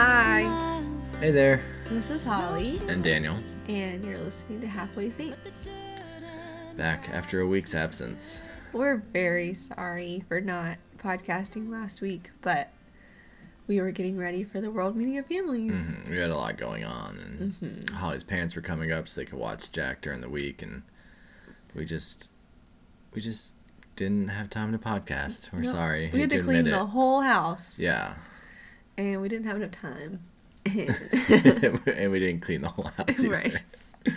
[0.00, 0.80] Hi,
[1.18, 1.60] Hey there,
[1.90, 5.68] this is Holly, and Daniel, and you're listening to Halfway Saints.
[6.76, 8.40] back after a week's absence.
[8.72, 12.70] We're very sorry for not podcasting last week, but
[13.66, 15.72] we were getting ready for the World Meeting of Families.
[15.72, 17.96] Mhm, We had a lot going on, and Mm-hmm.
[17.96, 20.82] Holly's parents were coming up so they could watch Jack during the week, and
[21.74, 22.30] we just,
[23.12, 23.56] we just
[23.96, 25.52] didn't have time to podcast.
[25.52, 26.08] We're No, sorry.
[26.12, 26.86] We had Hate to clean admit the it.
[26.86, 28.14] whole house, Yeah,
[28.98, 30.20] and we didn't have enough time.
[30.66, 33.30] and we didn't clean the whole house either.
[33.30, 33.64] Right.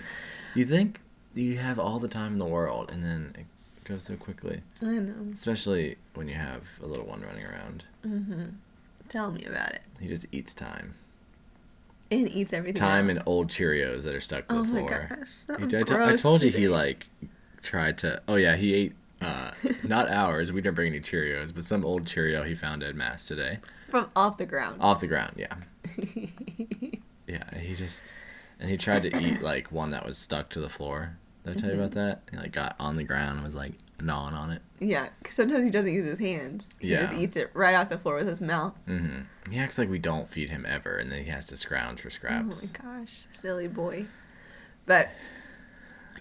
[0.53, 0.99] You think
[1.33, 3.45] you have all the time in the world, and then it
[3.85, 5.31] goes so quickly, I know.
[5.33, 7.85] especially when you have a little one running around.
[8.05, 8.43] Mm-hmm.
[9.07, 9.81] Tell me about it.
[10.01, 10.95] He just eats time.
[12.11, 12.81] And eats everything.
[12.81, 13.19] time else.
[13.19, 15.07] and old Cheerios that are stuck to Oh the my floor.
[15.09, 17.07] gosh, that He- I, to- I gross told you he like
[17.63, 18.21] tried to.
[18.27, 19.51] Oh yeah, he ate uh,
[19.87, 20.51] not ours.
[20.51, 23.59] We didn't bring any Cheerios, but some old Cheerio he found at mass today,
[23.91, 24.81] from off the ground.
[24.81, 25.33] off the ground.
[25.37, 25.55] Yeah,
[27.27, 27.43] yeah.
[27.51, 28.13] and He just
[28.59, 31.17] and he tried to eat like one that was stuck to the floor.
[31.45, 31.99] Did I tell you about Mm-hmm.
[31.99, 32.21] that?
[32.31, 34.61] He like got on the ground and was like gnawing on it.
[34.79, 36.75] Yeah, because sometimes he doesn't use his hands.
[36.79, 38.75] He just eats it right off the floor with his mouth.
[38.87, 39.51] Mm-hmm.
[39.51, 42.09] He acts like we don't feed him ever, and then he has to scrounge for
[42.09, 42.73] scraps.
[42.75, 44.05] Oh my gosh, silly boy.
[44.85, 45.09] But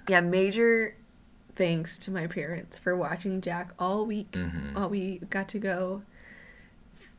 [0.09, 0.97] yeah, major
[1.57, 4.75] thanks to my parents for watching Jack all week Mhm.
[4.75, 6.03] while we got to go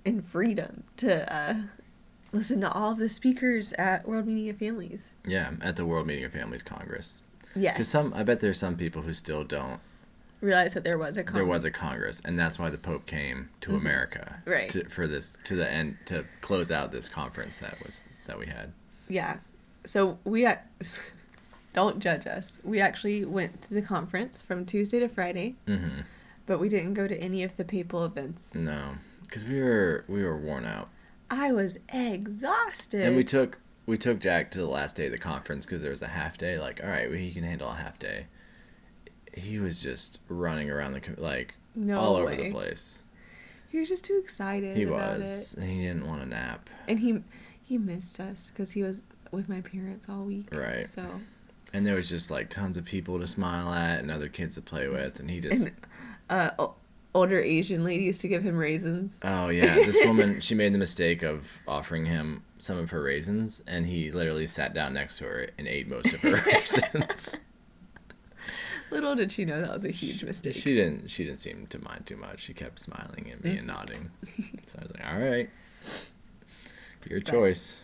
[0.05, 1.53] in freedom to uh,
[2.31, 5.11] listen to all of the speakers at World Meeting of Families.
[5.25, 7.21] Yeah, at the World Meeting of Families Congress.
[7.55, 7.73] Yes.
[7.73, 9.79] Because some, I bet there's some people who still don't
[10.39, 13.05] realize that there was a con- there was a Congress, and that's why the Pope
[13.05, 14.49] came to America, Mm-hmm.
[14.51, 14.69] Right.
[14.69, 18.47] To, for this to the end to close out this conference that was that we
[18.47, 18.71] had.
[19.09, 19.37] Yeah.
[19.85, 20.47] So we
[21.73, 22.59] don't judge us.
[22.63, 26.01] We actually went to the conference from Tuesday to Friday, Mm-hmm.
[26.45, 28.55] but we didn't go to any of the papal events.
[28.55, 28.95] No,
[29.31, 30.89] because we were we were worn out,
[31.29, 33.01] I was exhausted.
[33.03, 35.89] and we took we took Jack to the last day of the conference because there
[35.91, 36.59] was a half day.
[36.59, 38.27] Like, all right, well, he can handle a half day.
[39.33, 43.03] He was just running around the like No all over the place.
[43.69, 44.75] He was just too excited.
[44.75, 46.69] He was, and he didn't want to nap.
[46.89, 47.23] and he
[47.63, 50.49] he missed us because he was with my parents all week.
[50.53, 50.81] Right.
[50.81, 51.05] So
[51.73, 54.61] And there was just like tons of people to smile at and other kids to
[54.61, 55.71] play with, and he just and
[56.29, 56.75] uh, o-
[57.13, 59.19] older Asian ladies to give him raisins.
[59.23, 63.61] Oh yeah, this woman she made the mistake of offering him some of her raisins,
[63.67, 67.39] and he literally sat down next to her and ate most of her raisins.
[68.89, 70.53] Little did she know that was a huge mistake.
[70.53, 71.09] she didn't.
[71.09, 72.41] She didn't seem to mind too much.
[72.41, 73.67] She kept smiling at me and mm-hmm.
[73.67, 74.11] nodding.
[74.65, 75.49] So I was like, "All right,
[77.09, 77.77] your choice."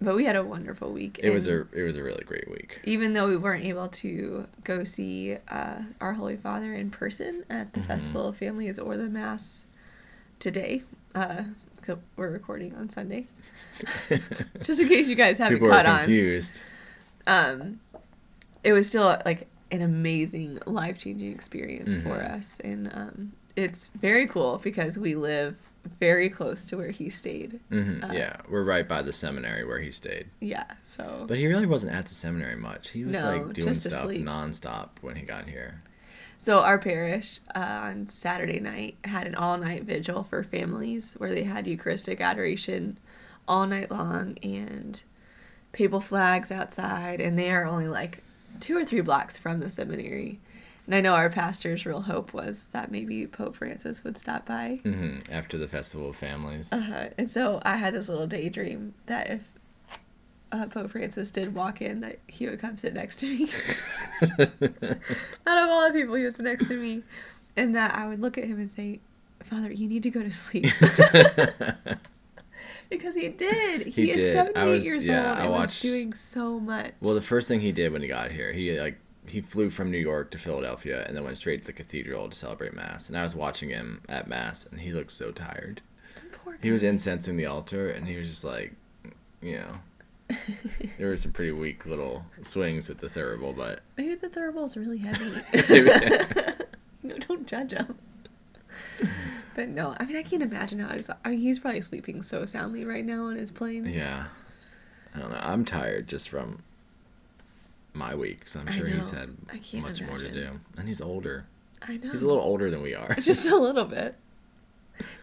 [0.00, 1.18] But we had a wonderful week.
[1.22, 2.80] It was a it was a really great week.
[2.84, 7.68] even though we weren't able to go see uh, our Holy Father in person at
[7.72, 7.80] Mm-hmm.
[7.80, 9.64] the Festival of Families or the Mass
[10.38, 10.82] today,
[11.14, 11.42] uh,
[12.16, 13.26] we're recording on Sunday,
[14.62, 16.06] just in case you guys haven't People are caught on.
[17.26, 17.80] Um,
[18.64, 22.30] it was still like an amazing, life changing experience for Mhm.
[22.38, 25.56] us, and um, it's very cool because we live
[26.00, 27.60] very close to where he stayed.
[27.70, 31.46] hmm Uh, yeah, we're right by the seminary where he stayed, Yeah, so but he
[31.46, 32.90] really wasn't at the seminary much.
[32.90, 34.24] He was No, like doing stuff asleep.
[34.26, 35.82] nonstop when he got here.
[36.38, 41.42] So our parish uh, on Saturday night had an all-night vigil for families where they
[41.42, 42.98] had Eucharistic adoration
[43.48, 45.02] all night long and
[45.72, 48.22] papal flags outside, and they are only like
[48.60, 50.38] two or three blocks from the seminary.
[50.88, 54.80] And I know our pastor's real hope was that maybe Pope Francis would stop by.
[54.84, 56.72] hmm After the Festival of Families.
[56.72, 57.08] Uh-huh.
[57.18, 59.52] and so I had this little daydream that if
[60.50, 63.50] uh, Pope Francis did walk in, that he would come sit next to me.
[64.40, 67.02] Out of all the people, he was next to me,
[67.54, 69.00] and that I would look at him and say,
[69.42, 70.72] "Father, you need to go to sleep."
[72.90, 73.88] because he did.
[73.88, 74.30] He, He is did.
[74.30, 76.92] I seventy-eight was- years yeah, old I and was watched- doing so much.
[77.00, 79.90] Well, the first thing he did when he got here, he like he flew from
[79.90, 83.08] New York to Philadelphia and then went straight to the cathedral to celebrate mass.
[83.08, 85.82] And I was watching him at mass, and he looked so tired.
[86.32, 88.72] Poor He was incensing the altar, and he was just like,
[89.40, 89.78] you know,
[90.98, 94.98] there were some pretty weak little swings with the thurible, but Maybe the thurible's really
[94.98, 95.30] heavy.
[97.02, 97.98] no, don't judge him.
[99.54, 101.10] But no, I mean, I can't imagine how he's.
[101.24, 103.86] I mean, he's probably sleeping so soundly right now on his plane.
[103.86, 104.26] yeah,
[105.14, 105.40] I don't know.
[105.40, 106.62] I'm tired just from
[107.98, 109.36] my week, so I'm sure he's had
[109.82, 111.46] much more to do, and he's older.
[111.82, 112.10] I know.
[112.10, 113.14] He's a little older than we are.
[113.14, 114.14] Just a little bit.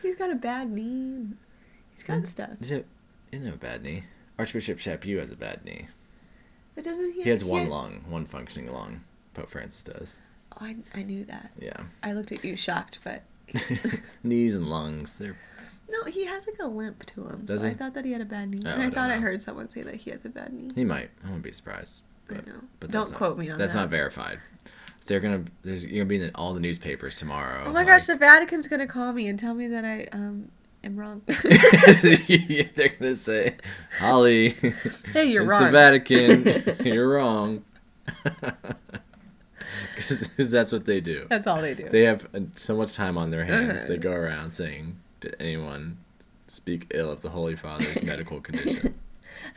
[0.02, 1.30] He's got a bad knee.
[1.94, 2.28] He's got Mm.
[2.28, 2.50] stuff.
[2.62, 2.86] Is it?
[3.32, 4.04] He doesn't a bad knee.
[4.38, 5.88] Archbishop Chaput has a bad knee.
[6.76, 7.24] But doesn't he?
[7.24, 9.04] He has one had- lung, one functioning lung.
[9.34, 10.20] Pope Francis does.
[10.54, 11.52] Oh, I, I knew that.
[11.60, 11.84] Yeah.
[12.04, 13.24] I looked at you shocked, but
[14.24, 15.36] Knees and lungs, they're
[15.90, 17.42] No, he has like a limp to him.
[17.46, 18.60] Does so I thought that he had a bad knee.
[18.66, 20.72] Oh, and I I thought I heard someone say that he has a bad knee.
[20.76, 21.10] He might.
[21.24, 22.04] I wouldn't be surprised.
[22.30, 22.54] I But, know.
[22.80, 23.80] but Don't not- quote me on That's that.
[23.80, 24.40] That's not verified.
[25.08, 25.44] They're gonna.
[25.64, 27.62] There's you're gonna be in all the newspapers tomorrow.
[27.68, 30.50] Oh my like- gosh, the Vatican's gonna call me and tell me that I um
[30.84, 31.22] am wrong.
[31.28, 33.56] They're gonna say,
[34.00, 34.50] Holly.
[35.14, 35.64] Hey, you're it's wrong.
[35.66, 36.76] the Vatican.
[36.86, 37.64] you're wrong.
[39.96, 41.26] Because that's what they do.
[41.30, 41.88] That's all they do.
[41.90, 43.82] They have uh, so much time on their hands.
[43.82, 43.88] Uh-huh.
[43.94, 45.98] They go around saying, "Did anyone
[46.48, 48.96] speak ill of the Holy Father's medical condition?"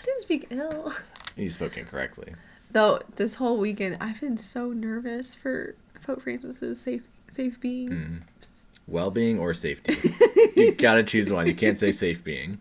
[0.00, 0.92] I didn't speak ill.
[1.36, 2.34] You spoke incorrectly.
[2.72, 7.90] Though this whole weekend, I've been so nervous for Pope Francis's safe safe being.
[7.90, 8.22] Mm.
[8.86, 9.96] Well-being or safety?
[10.56, 11.46] you gotta choose one.
[11.46, 12.58] You can't say safe being.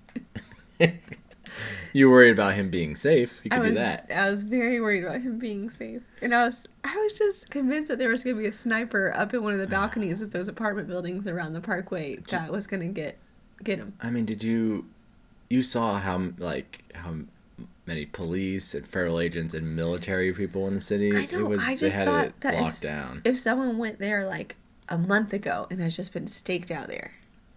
[1.93, 3.39] you worried about him being safe.
[3.43, 4.11] You could was do that.
[4.13, 7.87] I was very worried about him being safe, and I was I was just convinced
[7.87, 10.47] that there was gonna be a sniper up in one of the balconies of those
[10.47, 13.17] apartment buildings around the Parkway that was gonna get
[13.63, 13.93] get him.
[14.01, 14.85] I mean, did you
[15.49, 17.15] you saw how like how
[17.87, 21.15] many police and federal agents and military people in the city?
[21.15, 21.53] I know.
[21.59, 23.21] I just they had thought it that if, down.
[23.23, 24.55] if someone went there like
[24.89, 27.13] a month ago and has just been staked out there,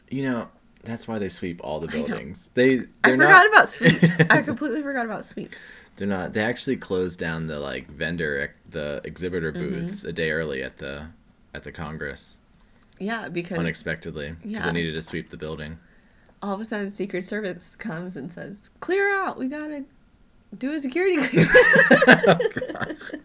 [0.09, 0.49] You know,
[0.83, 2.49] that's why they sweep all the buildings.
[2.55, 4.21] They I forgot not about sweeps.
[4.31, 5.71] I completely forgot about sweeps.
[5.97, 9.69] they're not they actually closed down the like vendor the exhibitor Mm-hmm.
[9.81, 11.09] booths a day early at the
[11.53, 12.39] at the Congress
[12.99, 14.67] Yeah, because unexpectedly because Yeah.
[14.67, 15.79] they needed to sweep the building.
[16.43, 19.39] all of a sudden Secret Service comes and says, "Clear out.
[19.39, 19.85] We gotta
[20.57, 23.13] do a security clearance."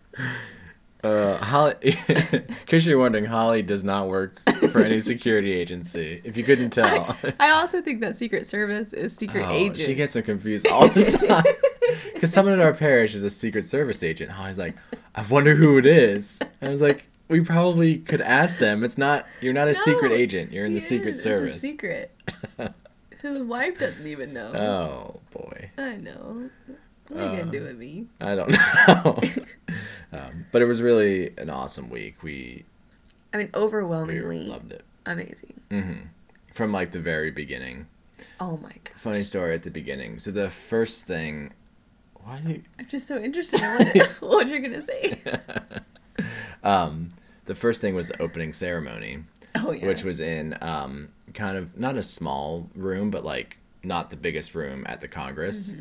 [1.03, 1.75] Uh, Holly,
[2.07, 4.41] in case you're wondering, Holly does not work
[4.71, 6.19] for any security agency.
[6.23, 9.77] If you couldn't tell, I also think that Secret Service is secret Oh, agent.
[9.81, 11.43] She gets them confused all the time.
[12.11, 14.31] Because someone in our parish is a Secret Service agent.
[14.31, 14.75] Holly's like,
[15.13, 16.41] I wonder who it is.
[16.59, 18.83] And I was like, we probably could ask them.
[18.83, 19.27] It's not.
[19.41, 20.51] You're not a secret agent.
[20.51, 21.21] You're in the He Secret is.
[21.21, 21.53] Service.
[21.53, 22.11] It's a secret.
[23.21, 24.51] His wife doesn't even know.
[24.55, 26.49] Oh boy, I know.
[27.09, 28.07] What are you gonna do with me?
[28.19, 28.51] I don't
[28.87, 29.19] know.
[30.11, 32.23] um, but it was really an awesome week.
[32.23, 32.65] We
[33.33, 35.59] I mean, we overwhelmingly loved it amazing.
[35.69, 35.93] hmm
[36.53, 37.87] from like the very beginning.
[38.39, 38.93] Oh my god!
[38.95, 40.19] Funny story at the beginning.
[40.19, 41.53] So the first thing.
[42.23, 45.19] Why do you, I'm just so interested in what, what you're gonna say.
[46.63, 47.09] um,
[47.45, 49.23] the first thing was the opening ceremony.
[49.57, 49.85] Oh yeah.
[49.87, 54.55] which was in um, kind of not a small room, but like not the biggest
[54.55, 55.75] room at the Congress,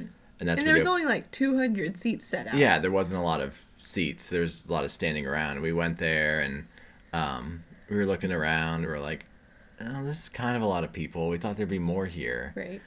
[0.44, 2.54] and that's and there was only like 200 seats set out.
[2.56, 4.28] yeah, there wasn't a lot of seats.
[4.28, 5.62] There's a lot of standing around.
[5.62, 6.66] We went there and
[7.14, 8.82] um, we were looking around.
[8.82, 9.24] We were like,
[9.80, 11.30] oh, this is kind of a lot of people.
[11.30, 12.82] We thought there'd be more here, Right.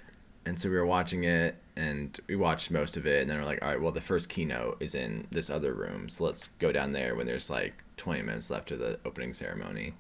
[0.46, 3.46] and so we were watching it and we watched most of it, and then we're
[3.46, 6.72] like, all right, well, the first keynote is in this other room, so let's go
[6.72, 9.94] down there when there's like 20 minutes left of the opening ceremony.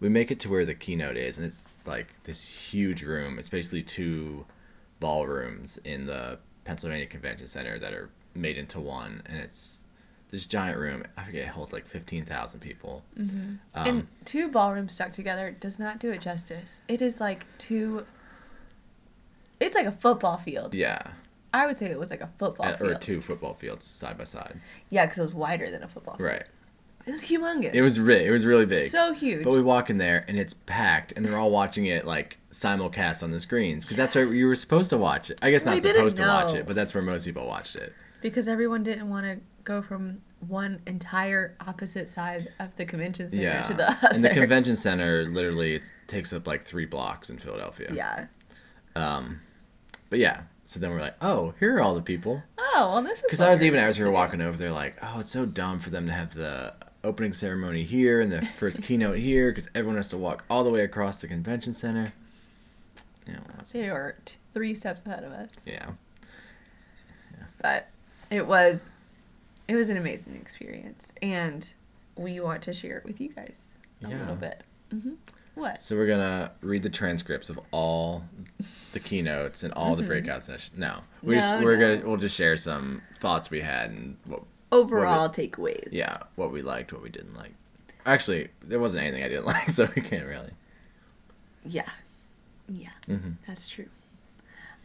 [0.00, 3.38] We make it to where the keynote is, and it's like this huge room.
[3.38, 4.44] It's basically two
[4.98, 9.86] ballrooms in the Pennsylvania Convention Center that are made into one, and it's
[10.30, 11.04] this giant room.
[11.16, 13.02] I forget it holds like 15,000 people.
[13.18, 16.82] Um, and two ballrooms stuck together does not do it justice.
[16.88, 18.06] It is like two.
[19.58, 20.74] It's like a football field.
[20.74, 21.12] yeah,
[21.52, 22.90] I would say it was like a football uh, field.
[22.90, 24.60] or two football fields side by side.
[24.88, 26.28] Yeah, because it was wider than a football field.
[26.28, 26.44] Right.
[27.06, 27.74] It was humongous.
[27.74, 28.88] It was it was really big.
[28.90, 29.42] so huge.
[29.44, 33.22] But we walk in there and it's packed, and they're all watching it like simulcast
[33.22, 35.38] on the screens because that's where you were supposed to watch it.
[35.42, 37.94] I guess We not supposed to watch it, but that's where most people watched it.
[38.20, 43.42] because everyone didn't want to go from one entire opposite side of the convention center
[43.42, 44.08] Yeah, to the other.
[44.12, 47.90] and the convention center literally it takes up like three blocks in Philadelphia.
[47.92, 48.26] Yeah.
[48.96, 49.40] Um,
[50.08, 52.42] but yeah, so then we're like, oh, here are all the people.
[52.58, 53.24] Oh well, this is.
[53.24, 55.78] Because I was even as we were walking over there, like, oh, it's so dumb
[55.78, 59.96] for them to have the opening ceremony here and the first keynote here because everyone
[59.96, 62.12] has to walk all the way across the convention center.
[63.26, 63.38] Yeah,
[63.72, 65.90] They were t- three steps ahead of us, yeah.
[67.32, 67.44] yeah.
[67.62, 67.88] but
[68.30, 68.90] it was,
[69.68, 71.68] it was an amazing experience, and
[72.16, 74.18] we want to share it with you guys a Yeah.
[74.18, 74.64] little bit.
[74.90, 75.14] hmm
[75.54, 75.80] What?
[75.82, 78.24] So we're gonna read the transcripts of all
[78.92, 80.08] the keynotes and all the Mm-hmm.
[80.08, 80.76] breakout sessions.
[80.76, 81.96] No, we just, No, we're no.
[81.96, 84.42] gonna we'll just share some thoughts we had and what
[84.72, 85.88] Overall takeaways.
[85.92, 87.52] yeah what we liked, what we didn't like.
[88.06, 90.52] Actually, there wasn't anything I didn't like, so we can't really.
[91.64, 91.88] Yeah.
[92.68, 92.90] Yeah.
[93.08, 93.34] Mhm.
[93.46, 93.88] That's true.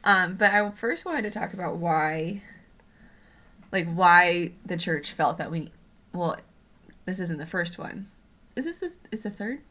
[0.04, 2.42] Um, but I first wanted to talk about why,
[3.72, 5.72] like, why the church felt that we,
[6.14, 6.38] well,
[7.06, 8.08] this isn't the first one.
[8.56, 9.62] Is this the, is the third?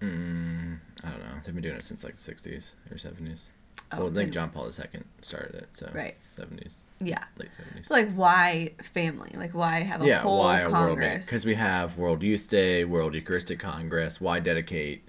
[0.00, 1.26] Mm, I don't know.
[1.44, 3.46] They've been doing it since like the '60s or '70s.
[3.92, 6.16] Oh, well, I think John Paul II started it, so Right.
[6.36, 7.24] '70s, Yeah.
[7.38, 7.86] late '70s.
[7.88, 9.32] So, like, why family?
[9.34, 11.26] Like, why have a yeah, whole why a world Congress?
[11.26, 14.20] Because we have World Youth Day, World Eucharistic Congress.
[14.20, 15.02] Why dedicate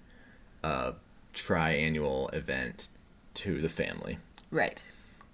[0.64, 0.94] a
[1.34, 2.90] triannual event
[3.36, 4.18] to the family.
[4.50, 4.84] Right.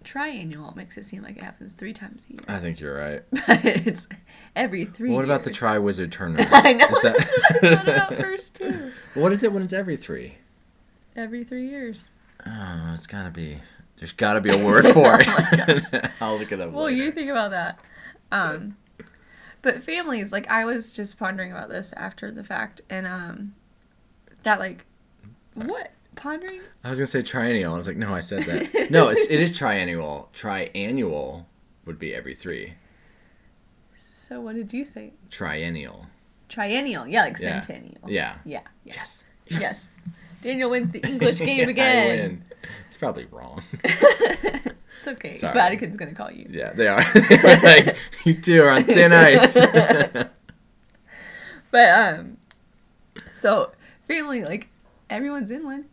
[0.03, 2.41] Triannual makes it seem like it happens three times a year.
[2.47, 3.23] I think you're right.
[3.47, 4.07] But it's
[4.55, 5.57] every three what about the years.
[5.57, 6.49] Tri Wizard tournament?
[6.51, 6.85] I know.
[6.87, 8.91] Is that- what I thought about first too.
[9.15, 10.35] what is it when it's every three?
[11.15, 12.09] Every three years.
[12.45, 13.59] Oh, it's gotta be.
[13.97, 16.11] There's gotta be a word for it.
[16.21, 16.71] I'll look it up.
[16.71, 16.95] Well, later.
[16.97, 17.79] you think about that.
[18.31, 18.77] Um,
[19.61, 23.55] but families, like I was just pondering about this after the fact, and um,
[24.43, 24.85] that like,
[25.51, 25.67] Sorry.
[25.67, 26.61] what pondering?
[26.83, 27.73] I was gonna say triennial.
[27.73, 28.87] I was like, no, I said that.
[28.91, 30.29] no, it's, it is triennial.
[30.33, 31.45] Triannual
[31.85, 32.75] would be every three.
[34.07, 35.13] So what did you say?
[35.31, 36.05] Triennial.
[36.49, 37.59] Triennial, yeah, like Yeah.
[37.61, 38.09] centennial.
[38.09, 38.35] Yeah.
[38.45, 38.61] Yeah.
[38.83, 38.93] yeah.
[38.95, 39.25] Yes.
[39.49, 39.97] Yes.
[40.41, 42.07] Daniel wins the English game Yeah, I again.
[42.07, 42.43] win.
[42.87, 43.61] It's probably wrong.
[44.99, 45.33] It's okay.
[45.35, 45.53] Sorry.
[45.53, 46.47] Vatican's gonna call you.
[46.49, 46.97] yeah, they are.
[47.63, 49.55] like, you two are on thin ice.
[51.71, 52.37] But um,
[53.31, 53.71] so
[54.07, 54.67] family, like
[55.09, 55.85] everyone's in one.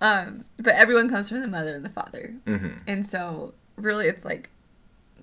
[0.00, 4.24] Um, but everyone comes from the mother and the father, hmm and so really, it's
[4.24, 4.50] like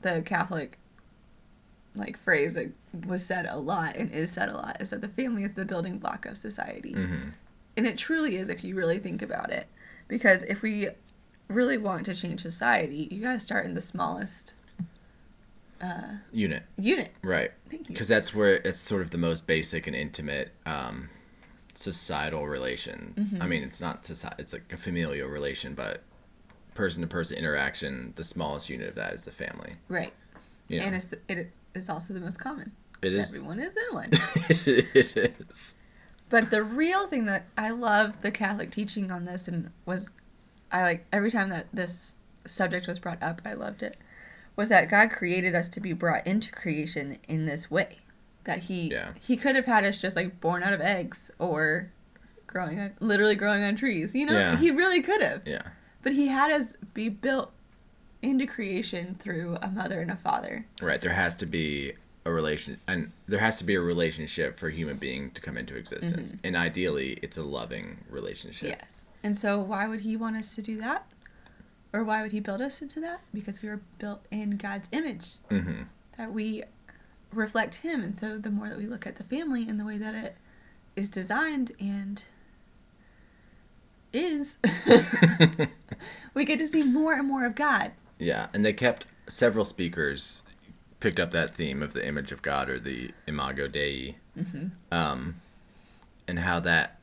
[0.02, 0.80] the Catholic
[1.96, 2.72] like phrase that
[3.06, 5.66] was said a lot and is said a lot is that the family is the
[5.66, 6.94] building block of society.
[6.94, 7.30] hmm
[7.78, 9.68] And it truly is if you really think about it.
[10.08, 10.90] Because if we
[11.48, 14.54] really want to change society, you got to start in the smallest
[15.82, 16.64] uh, Unit.
[16.78, 17.12] unit.
[17.24, 17.52] Right.
[17.70, 17.94] Thank you.
[17.94, 21.10] Because that's where it's sort of the most basic and intimate um,
[21.74, 23.14] societal relation.
[23.18, 23.42] Mm-hmm.
[23.42, 26.04] I mean, it's not society, it's like a familial relation, but
[26.76, 29.74] person to person interaction, the smallest unit of that is the family.
[29.90, 30.14] Right.
[30.68, 32.72] You know, And it's the, it is also the most common.
[33.02, 33.30] it is.
[33.30, 34.10] Everyone is in one.
[34.50, 35.76] it is.
[36.30, 40.12] but the real thing that I love the Catholic teaching on this and was
[40.72, 43.98] I like every time that this subject was brought up, I loved it.
[44.56, 48.00] Was that God created us to be brought into creation in this way.
[48.46, 49.14] That he Yeah.
[49.20, 51.92] he could have had us just like born out of eggs or
[52.48, 54.14] growing on, literally growing on trees.
[54.16, 54.58] You know, Yeah.
[54.58, 55.48] he really could have.
[55.48, 55.62] Yeah.
[56.04, 57.52] But he had us be built
[58.22, 60.66] into creation through a mother and a father.
[60.82, 61.02] Right.
[61.02, 61.94] There has to be
[62.26, 65.58] a relation, and there has to be a relationship for a human being to come
[65.58, 66.36] into existence.
[66.44, 68.78] And ideally, it's a loving relationship.
[68.80, 69.10] Yes.
[69.24, 71.08] And so why would he want us to do that?
[71.94, 73.22] Or why would he build us into that?
[73.34, 75.32] Because we were built in God's image.
[75.50, 75.84] hmm
[76.18, 76.64] That we
[77.34, 78.04] reflect him.
[78.04, 80.38] And so the more that we look at the family and the way that it
[80.96, 82.24] is designed and
[84.14, 84.58] is,
[86.34, 87.92] we get to see more and more of God.
[88.22, 90.44] Yeah, and they kept several speakers
[91.00, 94.18] picked up that theme of the image of God or the imago Dei,
[94.92, 95.42] um,
[96.28, 97.00] and how that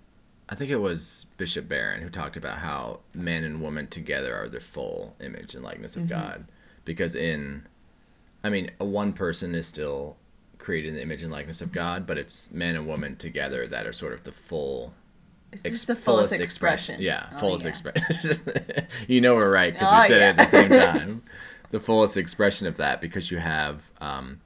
[0.48, 4.48] I think it was Bishop Barron who talked about how man and woman together are
[4.48, 6.46] the full image and likeness of God,
[6.84, 7.66] because in,
[8.44, 10.16] I mean, a one person is still
[10.58, 13.86] created in the image and likeness of God, but it's man and woman together that
[13.86, 14.94] are sort of the full
[15.52, 17.00] It's ex- just the fullest, expression.
[17.00, 17.70] Yeah, Oh, fullest yeah.
[17.70, 18.86] expression.
[19.08, 21.22] you know we're right because Oh, we said it at the same time.
[21.70, 24.40] the fullest expression of that because you have um,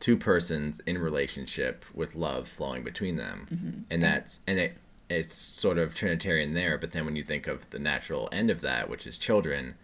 [0.00, 3.80] two persons in relationship with love flowing between them, Mm-hmm.
[3.90, 4.76] and that's and it
[5.08, 6.78] it's sort of trinitarian there.
[6.78, 9.74] But then when you think of the natural end of that, which is children,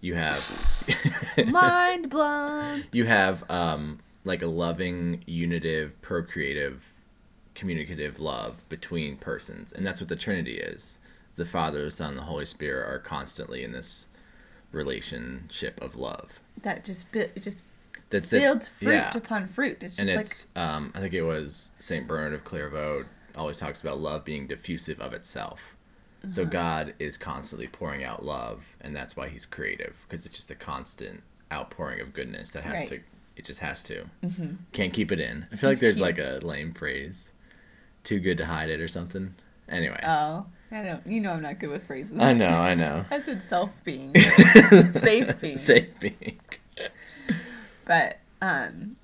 [0.00, 0.42] you have
[1.46, 2.84] Mind blown.
[2.92, 6.90] you have um, like a loving, unitive, procreative,
[7.58, 10.98] communicative love between persons, and that's what the Trinity is.
[11.34, 14.06] The Father, the Son, the Holy Spirit are constantly in this
[14.72, 16.40] relationship of love.
[16.62, 17.62] That just bu- it just
[18.10, 18.40] That's it.
[18.40, 19.10] builds fruit Yeah.
[19.14, 19.82] upon fruit.
[19.82, 23.04] It's and just like it's um, I think it was Saint Bernard of Clairvaux
[23.36, 25.74] always talks about love being diffusive of itself.
[26.28, 26.50] So Uh-huh.
[26.50, 30.54] God is constantly pouring out love, and that's why He's creative because it's just a
[30.56, 31.22] constant
[31.52, 32.88] outpouring of goodness that has Right.
[32.88, 33.00] to.
[33.36, 34.06] It just has to.
[34.24, 34.54] Mm-hmm.
[34.72, 35.46] Can't keep it in.
[35.52, 36.18] I feel like there's can't.
[36.18, 37.30] like a lame phrase,
[38.04, 39.34] "Too good to hide it" or something.
[39.68, 41.06] Anyway, Oh, I don't.
[41.06, 42.20] You know, I'm not good with phrases.
[42.20, 43.04] I know, I know.
[43.10, 44.14] I said self being,
[44.94, 45.56] safe being.
[45.56, 46.38] Safe being.
[47.84, 48.96] But um,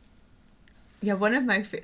[1.01, 1.81] yeah, one of my fa-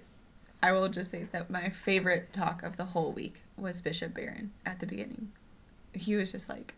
[0.63, 4.53] I will just say that my favorite talk of the whole week was Bishop Barron
[4.67, 5.33] at the beginning.
[5.93, 6.75] He was just like,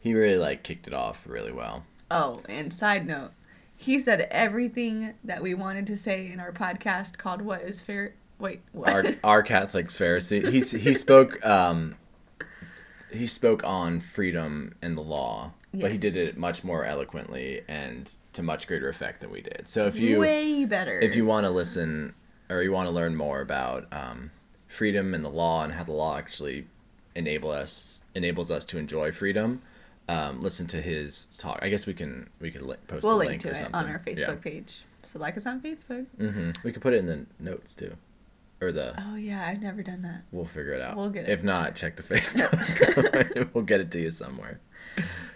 [0.00, 1.84] He really like kicked it off really well.
[2.10, 3.32] oh, and side note,
[3.76, 8.14] he said everything that we wanted to say in our podcast called "What Is Fair."
[8.38, 8.88] Wait, what?
[8.88, 10.48] our our Catholic's Pharisee.
[10.50, 11.96] He's he spoke um
[13.10, 18.16] he spoke on freedom and the law, but he did it much more eloquently and
[18.34, 19.66] to much greater effect than we did.
[19.66, 21.00] So if you way better.
[21.00, 22.14] if you want to listen
[22.50, 24.30] or you want to learn more about um,
[24.66, 26.66] freedom and the law and how the law actually
[27.14, 29.62] enable us enables us to enjoy freedom,
[30.08, 31.58] um, listen to his talk.
[31.62, 33.56] I guess we can we could li- post we'll a link link to or it
[33.56, 34.84] something on our Facebook page.
[35.02, 36.06] So like us on Facebook.
[36.18, 37.96] hmm We could put it in the notes too.
[38.60, 38.94] Or the.
[39.00, 40.22] Oh yeah, I've never done that.
[40.32, 40.96] We'll figure it out.
[40.96, 41.30] We'll get it.
[41.30, 43.50] If not, check the Facebook.
[43.54, 44.60] we'll get it to you somewhere.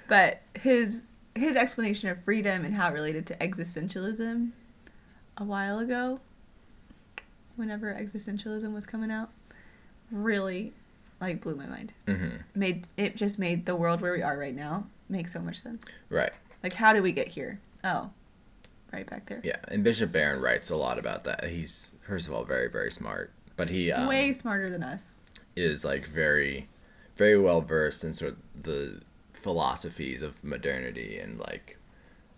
[0.09, 4.50] But his his explanation of freedom and how it related to existentialism
[5.38, 6.21] a while ago,
[7.57, 9.31] whenever existentialism was coming out,
[10.11, 10.73] really
[11.21, 11.93] like blew my mind.
[12.07, 15.59] hmm Made it just made the world where we are right now make so much
[15.61, 15.99] sense.
[16.11, 16.33] Right.
[16.62, 17.61] Like how did we get here?
[17.85, 18.11] Oh,
[18.93, 19.41] right back there.
[19.43, 21.45] Yeah, and Bishop Barron writes a lot about that.
[21.45, 25.21] He's first of all very very smart, but he um, Way smarter than us.
[25.57, 26.69] is like very,
[27.17, 29.01] very well versed in sort of the
[29.33, 31.79] philosophies of modernity and like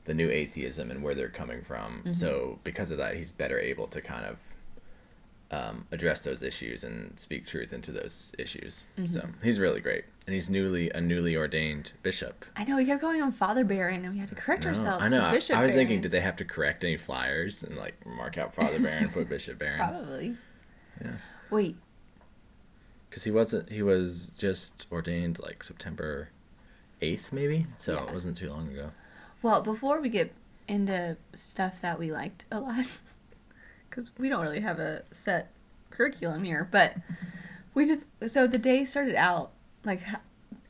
[0.04, 1.98] the new atheism and where they're coming from.
[2.00, 2.12] Mm-hmm.
[2.12, 4.36] So because of that, he's better able to kind of
[5.54, 8.84] um, address those issues and speak truth into those issues.
[8.98, 9.06] Mm-hmm.
[9.06, 12.44] So he's really great, and he's newly a newly ordained bishop.
[12.56, 15.04] I know we kept going on Father Barron and we had to correct No, ourselves
[15.04, 15.24] I know.
[15.24, 18.38] I- Bishop I was thinking, did they have to correct any flyers and like mark
[18.38, 19.78] out Father Barron, put Bishop Barron?
[19.78, 20.36] Probably.
[21.02, 21.10] Yeah.
[21.50, 21.76] Wait,
[23.08, 26.30] because he wasn't he was just ordained like september
[27.00, 28.04] 8th maybe so Yeah.
[28.08, 28.90] it wasn't too long ago
[29.42, 30.32] Well, before we get
[30.66, 32.86] into stuff that we liked a lot,
[33.94, 35.52] because we don't really have a set
[35.90, 36.96] curriculum here, but
[37.74, 39.52] we just so the day started out
[39.84, 40.18] like how,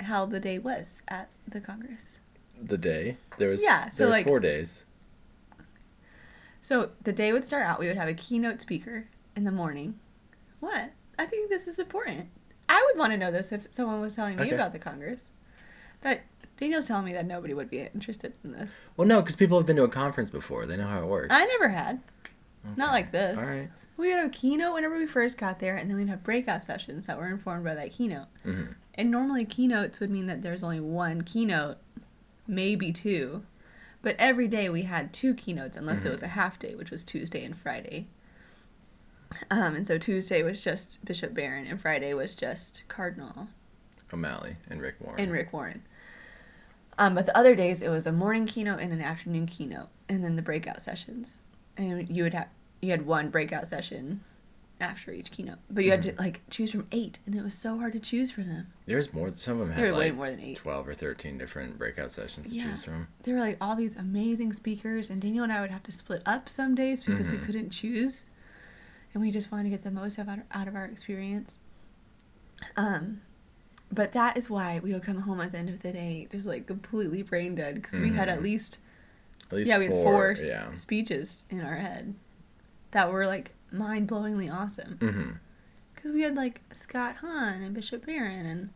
[0.01, 2.19] how the day was at the Congress.
[2.63, 4.85] the day there was Yeah, so, like- four days
[6.61, 7.79] So the day would start out.
[7.79, 9.99] We would have a keynote speaker in the morning.
[10.61, 10.93] What?
[11.19, 12.29] I think this is important.
[12.69, 14.55] I would want to know this if someone was telling me Okay.
[14.55, 15.29] about the Congress.
[16.01, 16.23] That
[16.57, 18.71] Daniel's telling me that nobody would be interested in this.
[18.97, 21.29] well no because people have been to a conference before they know how it works
[21.31, 22.01] I never had.
[22.77, 23.37] Not like this.
[23.39, 26.09] all right We would have a keynote whenever we first got there, and then we'd
[26.09, 28.29] have breakout sessions that were informed by that keynote.
[28.43, 31.79] hmm And normally, keynotes would mean that there's only one keynote,
[32.47, 33.45] maybe two.
[34.03, 37.05] But every day we had two keynotes, unless it was a half day, which was
[37.05, 38.09] Tuesday and Friday.
[39.51, 43.49] Um, and so Tuesday was just Bishop Barron, and Friday was just Cardinal
[44.13, 45.83] o'malley and rick warren and Rick Warren.
[46.99, 50.23] Um, but the other days it was a morning keynote and an afternoon keynote, and
[50.23, 51.39] then the breakout sessions.
[51.77, 52.49] And you would have
[52.81, 54.21] you had one breakout session
[54.81, 57.79] after each keynote, but you had to like choose from eight, and it was so
[57.79, 58.67] hard to choose from them.
[58.87, 60.57] there's more some of them There had were way more than eight.
[60.59, 62.65] 12 or 13 different breakout sessions to Yeah.
[62.65, 65.83] choose from There were like all these amazing speakers, and Daniel and I would have
[65.85, 67.45] to split up some days because we Mhm.
[67.47, 68.27] couldn't choose,
[69.15, 71.59] and we just wanted to get the most out of, out of our experience.
[72.77, 73.23] Um,
[73.93, 76.47] but that is why we would come home at the end of the day just
[76.47, 78.45] like completely brain dead because we had at Mhm.
[78.45, 78.79] least
[79.47, 82.15] at least yeah we had four, four yeah speeches in our head
[82.91, 85.41] that were like mind blowingly awesome
[85.95, 88.71] because we had like Scott Hahn and Bishop Barron and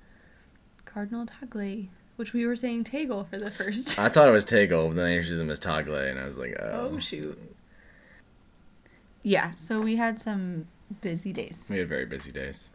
[0.85, 3.99] Cardinal Tagle, which we were saying Tagle for the first.
[3.99, 6.39] i thought it was Tagle, but then they introduced him as Tagle, and i was
[6.39, 7.39] like oh, Oh shoot.
[9.23, 10.69] Yeah, so we had some
[11.03, 11.67] busy days.
[11.71, 12.71] We had very busy days.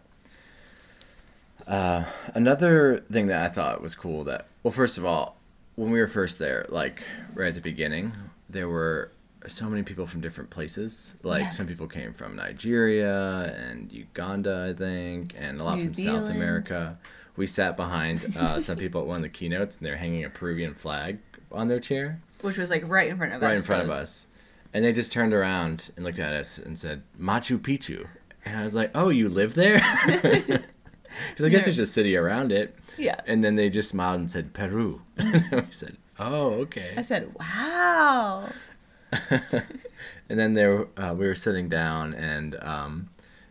[1.65, 2.03] Uh,
[2.35, 5.37] another thing that I thought was cool that, well, first of all,
[5.75, 8.11] when we were first there, like right at the beginning,
[8.49, 9.11] there were
[9.47, 11.17] so many people from different places.
[11.23, 15.93] Like some people came from Nigeria and Uganda, I think, and a lot New from
[15.93, 16.97] South America.
[17.35, 20.29] We sat behind uh, some people at one of the keynotes, and they're hanging a
[20.29, 21.17] Peruvian flag
[21.51, 23.47] on their chair Which was like right in front of us.
[23.47, 24.27] right in front so of us.
[24.73, 28.07] And they just turned around and looked at us and said, Machu Picchu.
[28.45, 29.79] And I was like, oh, you live there?
[31.29, 32.75] Because I guess there's a city around it.
[32.97, 33.19] Yeah.
[33.25, 35.01] And then they just smiled and said, Peru.
[35.17, 36.93] and we said, oh, okay.
[36.97, 38.49] I said, wow.
[39.29, 43.09] and then there, uh, we were sitting down, and um,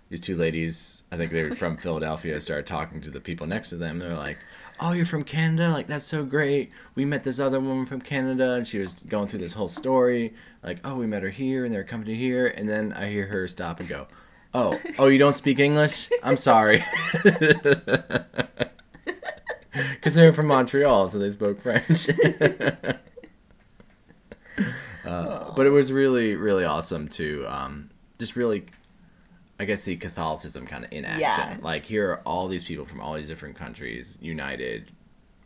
[0.09, 3.71] these two ladies, I think they were from Philadelphia, started talking to the people next
[3.71, 3.99] to them.
[3.99, 4.39] They're like,
[4.81, 5.71] "Oh, you're from Canada?
[5.71, 6.73] Like that's so great.
[6.95, 10.35] We met this other woman from Canada, and she was going through this whole story.
[10.63, 12.47] Like, oh, we met her here, and they're coming to here.
[12.47, 14.07] And then I hear her stop and go."
[14.55, 16.09] Oh, oh, you don't speak English?
[16.23, 16.85] I'm sorry.
[19.95, 22.07] Because they're from Montreal, so they spoke French.
[25.05, 28.65] Uh, but it was really really awesome to um, just really
[29.59, 31.57] i guess see catholicism kind of in action Yeah.
[31.61, 34.93] like here are all these people from all these different countries united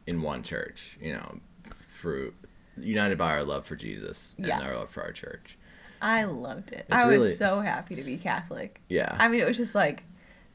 [0.06, 2.32] in one church you know for
[2.76, 4.60] united by our love for jesus and Yeah.
[4.60, 5.56] our love for our church
[6.02, 6.86] I loved it.
[6.88, 8.80] It's I really- was so happy to be Catholic.
[8.88, 10.04] yeah I mean, it was just like,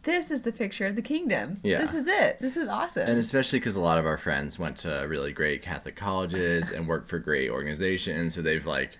[0.04, 1.58] this is the picture of the kingdom.
[1.63, 1.80] Yeah.
[1.80, 2.39] This is it.
[2.41, 3.08] This is awesome.
[3.08, 6.88] and especially because a lot of our friends went to really great catholic colleges and
[6.88, 8.97] worked for great organizations so they've like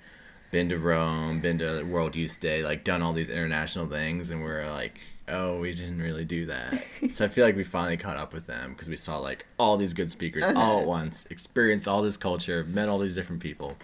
[0.52, 4.44] been to rome been to world youth day like done all these international things and
[4.44, 5.00] we're like
[5.30, 8.46] oh we didn't really do that so i feel like we finally caught up with
[8.48, 12.02] them because we saw like all these good speakers oh, all at once experienced all
[12.02, 13.78] this culture met all these different people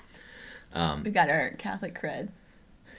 [0.74, 2.30] um, we got our Catholic cred.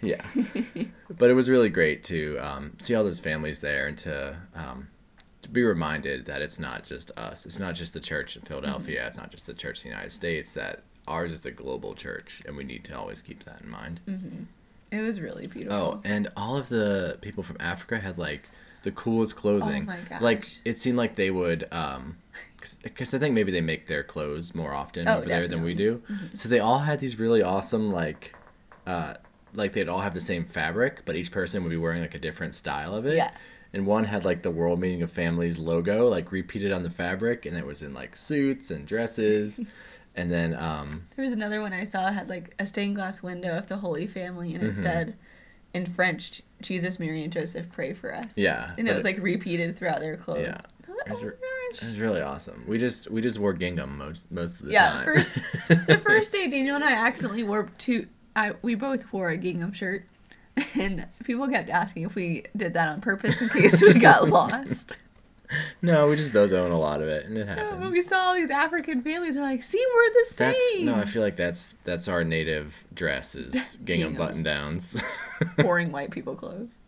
[0.02, 0.22] Yeah.
[1.10, 4.88] but it was really great to um, see all those families there and to, um,
[5.42, 7.46] to be reminded that it's not just us.
[7.46, 9.06] It's not just the church in Philadelphia.
[9.06, 10.52] It's not just the church in the United States.
[10.54, 14.00] That ours is a global church, and we need to always keep that in mind.
[14.90, 15.76] It was really beautiful.
[15.76, 18.48] Oh, and all of the people from Africa had like
[18.82, 19.82] the coolest clothing.
[19.82, 20.20] Oh my gosh.
[20.20, 22.16] Like it seemed like they would, um,
[22.82, 25.74] because I think maybe they make their clothes more often Oh, over there than we
[25.74, 26.02] do.
[26.08, 26.36] definitely.
[26.36, 28.34] So they all had these really awesome like,
[28.86, 29.14] uh,
[29.54, 32.18] like they'd all have the same fabric, but each person would be wearing like a
[32.18, 33.16] different style of it.
[33.16, 33.30] Yeah.
[33.72, 37.44] And one had like the World Meeting of Families logo like repeated on the fabric,
[37.46, 39.60] and it was in like suits and dresses.
[40.16, 43.56] and then um, There was another one I saw had like a stained glass window
[43.58, 44.82] of the Holy Family, and it Mm-hmm.
[44.82, 45.16] said
[45.74, 49.76] in French, "Jesus, Mary, and Joseph, pray for us." Yeah, and it was like repeated
[49.76, 50.46] throughout their clothes.
[50.46, 50.60] Yeah.
[50.86, 52.64] I was like, It was oh re- my It was really awesome.
[52.66, 55.04] We just we just wore gingham most most of the Yeah, time.
[55.04, 55.34] first
[55.86, 58.06] the first day Daniel and I accidentally wore two.
[58.38, 60.06] I we both wore a gingham shirt,
[60.78, 64.96] and people kept asking if we did that on purpose in case we got lost.
[65.82, 68.28] no, we just both own a lot of it, and it Yeah, but we saw
[68.28, 69.36] all these African families.
[69.36, 70.52] We're like, see, we're the same.
[70.52, 75.02] That's no, I feel like that's that's our native dress is gingham button downs.
[75.56, 76.78] boring white people clothes.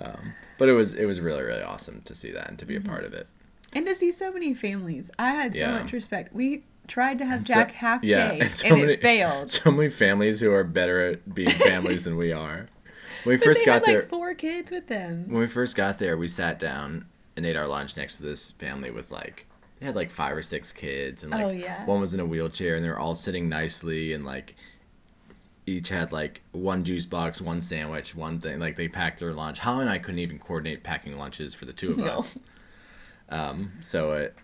[0.00, 2.76] Um, but it was it was really really awesome to see that and to be
[2.76, 2.88] a mm-hmm.
[2.88, 3.26] part of it.
[3.74, 5.72] And to see so many families, I had so Yeah.
[5.72, 6.32] much respect.
[6.32, 8.96] We tried to have And so- Jack half yeah, day, and and, so it many-
[8.96, 9.50] failed.
[9.50, 12.66] So many families who are better at being families than we are.
[13.24, 15.24] When we But first got had there, like four kids with them.
[15.28, 18.50] when we first got there, we sat down and ate our lunch next to this
[18.52, 19.46] family with like
[19.78, 21.86] they had like five or six kids and like Oh, yeah.
[21.86, 24.54] one was in a wheelchair and they were all sitting nicely and like
[25.66, 28.58] each had like one juice box, one sandwich, one thing.
[28.58, 29.60] Like they packed their lunch.
[29.60, 32.04] Holly and I couldn't even coordinate packing lunches for the two of No.
[32.06, 32.38] us.
[33.28, 34.34] Um, so it,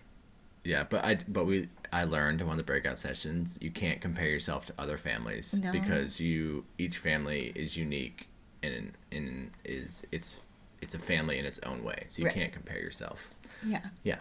[0.63, 4.01] yeah, but I but we I learned in one of the breakout sessions you can't
[4.01, 5.71] compare yourself to other families No.
[5.71, 8.27] because you each family is unique
[8.63, 10.41] and and is it's
[10.81, 12.05] it's a family in its own way.
[12.07, 12.35] So you Right.
[12.35, 13.29] can't compare yourself.
[13.65, 14.17] Yeah, Yeah.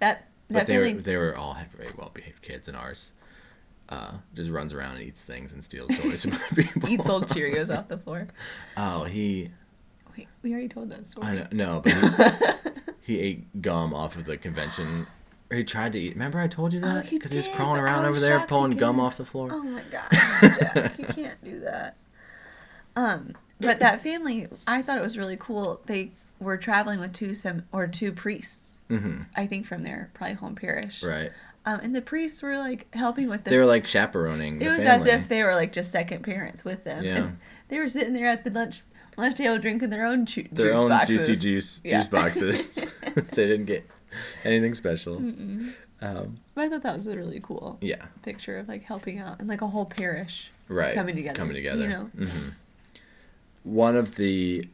[0.00, 3.12] that But that they were they were all had very well behaved kids and ours
[3.90, 6.88] uh, just runs around and eats things and steals toys from other people.
[6.88, 8.28] Eats old Cheerios off the floor.
[8.76, 9.50] Oh, he
[10.16, 11.26] Wait, we already told that story.
[11.26, 15.06] I know, no, but he, he ate gum off of the convention.
[15.54, 16.14] Or he tried to eat.
[16.14, 17.08] Remember I told you Oh, that?
[17.08, 19.50] Because he was crawling around I over there pulling gum off the floor.
[19.52, 21.96] Oh my god, Jack, you can't do that.
[22.96, 25.80] Um, but that family, I thought it was really cool.
[25.86, 28.80] They were traveling with two some or two priests.
[28.88, 31.02] hmm I think from their probably home parish.
[31.02, 31.30] Right.
[31.66, 33.50] Um, and the priests were like helping with the.
[33.50, 34.60] They were like chaperoning.
[34.60, 35.10] it was family.
[35.10, 37.04] as if they were like just second parents with them.
[37.04, 37.16] Yeah.
[37.16, 37.38] And
[37.68, 38.82] they were sitting there at the lunch
[39.16, 41.26] lunch table drinking their own ju- their juice own boxes.
[41.28, 41.98] juicy juice Yeah.
[41.98, 42.92] juice boxes.
[43.14, 43.88] they didn't get
[44.44, 45.16] anything special.
[45.16, 48.06] Um, But I thought that was a really cool yeah.
[48.22, 50.94] picture of like helping out and like a whole parish Right.
[50.94, 51.36] coming together.
[51.36, 51.82] Coming together.
[51.82, 52.04] You know.
[52.16, 52.48] hmm
[53.62, 54.68] One of the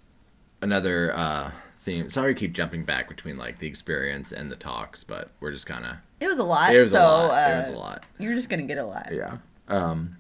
[0.63, 2.09] another uh, theme.
[2.11, 5.67] Sorry, to keep jumping back between like the experience and the talks, but we're just
[5.67, 5.97] kind of.
[6.21, 6.75] It was a lot.
[6.75, 7.31] It was so, a lot.
[7.31, 8.05] Uh, it was a lot.
[8.19, 9.09] You're just gonna get a lot.
[9.13, 9.39] Yeah.
[9.69, 10.17] Um,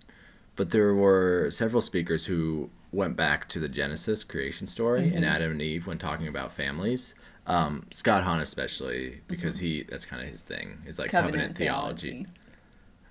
[0.56, 5.16] but there were several speakers who went back to the Genesis creation story Mm-hmm.
[5.16, 7.14] and Adam and Eve when talking about families.
[7.46, 10.79] Um, Scott Hahn especially because he that's kind of his thing.
[10.87, 12.26] Is like covenant, theology.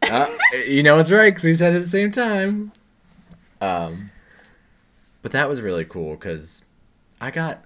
[0.09, 0.27] uh,
[0.67, 2.71] you know it's right because he said it at the same time.
[3.61, 4.11] Um,
[5.21, 6.63] but that was really cool because
[7.19, 7.65] I got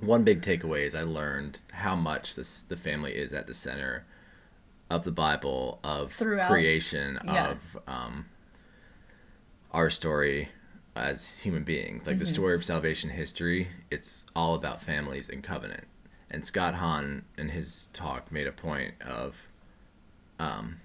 [0.00, 4.06] one big takeaway is I learned how much this the family is at the center
[4.88, 6.50] of the Bible of Throughout.
[6.50, 7.50] creation Yeah.
[7.50, 8.26] of um,
[9.72, 10.48] our story
[10.98, 12.06] as human beings.
[12.06, 12.34] Like the Mm-hmm.
[12.34, 15.84] story of salvation history, it's all about families and covenant.
[16.30, 19.46] And Scott Hahn in his talk made a point of
[20.38, 20.80] um,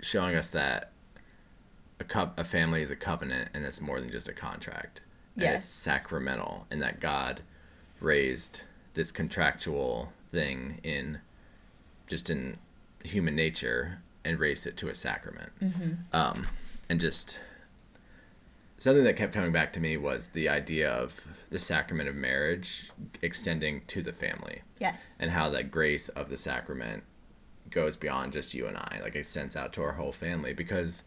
[0.00, 0.92] showing us that
[2.00, 5.00] a, co- a family is a covenant and it's more than just a contract.
[5.36, 5.56] And Yes.
[5.58, 7.42] It's sacramental and that God
[8.00, 8.62] raised
[8.94, 11.20] this contractual thing in
[12.08, 12.56] just in
[13.04, 15.52] human nature and raised it to a sacrament.
[16.12, 16.46] Um,
[16.88, 17.38] and just
[18.78, 22.90] something that kept coming back to me was the idea of the sacrament of marriage
[23.22, 25.16] extending to the family Yes.
[25.20, 27.02] and how that grace of the sacrament
[27.70, 30.52] goes beyond just you and I, like it extends out to our whole family.
[30.54, 31.02] Because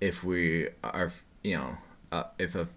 [0.00, 1.10] if we are,
[1.42, 1.76] you know,
[2.12, 2.68] uh, if a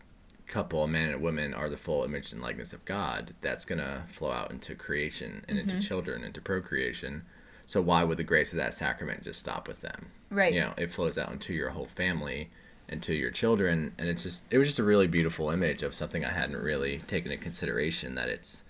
[0.47, 3.65] couple, a man and a woman, are the full image and likeness of God, that's
[3.65, 7.23] gonna flow out into creation and into children, into procreation.
[7.65, 10.07] So why would the grace of that sacrament just stop with them?
[10.29, 10.53] Right.
[10.53, 12.49] You know, it flows out into your whole family
[12.89, 15.93] and to your children, and it's just it was just a really beautiful image of
[15.93, 18.63] something I hadn't really taken into consideration that it's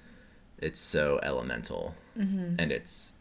[0.59, 1.95] it's so elemental
[2.59, 3.15] and it's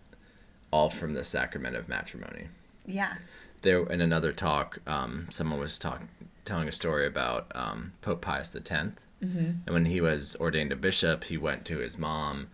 [0.71, 2.47] all from the sacrament of matrimony
[2.87, 3.15] yeah.
[3.63, 6.03] there in another talk um, someone was talk
[6.45, 9.37] telling a story about um, Pope Pius X, mm-hmm.
[9.67, 12.49] and when he was ordained a bishop, he went to his mom,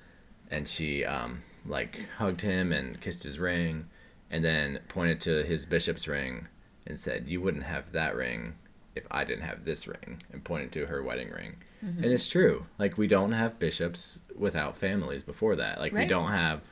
[0.50, 3.86] and she um, like hugged him and kissed his ring,
[4.30, 6.48] and then pointed to his bishop's ring
[6.88, 8.54] and said, "You wouldn't have that ring
[8.96, 11.56] if I didn't have this ring," and pointed to her wedding ring.
[11.84, 12.02] Mm-hmm.
[12.02, 12.66] And it's true.
[12.78, 15.78] Like we don't have bishops without families before that.
[15.78, 16.02] Like right.
[16.02, 16.62] we don't have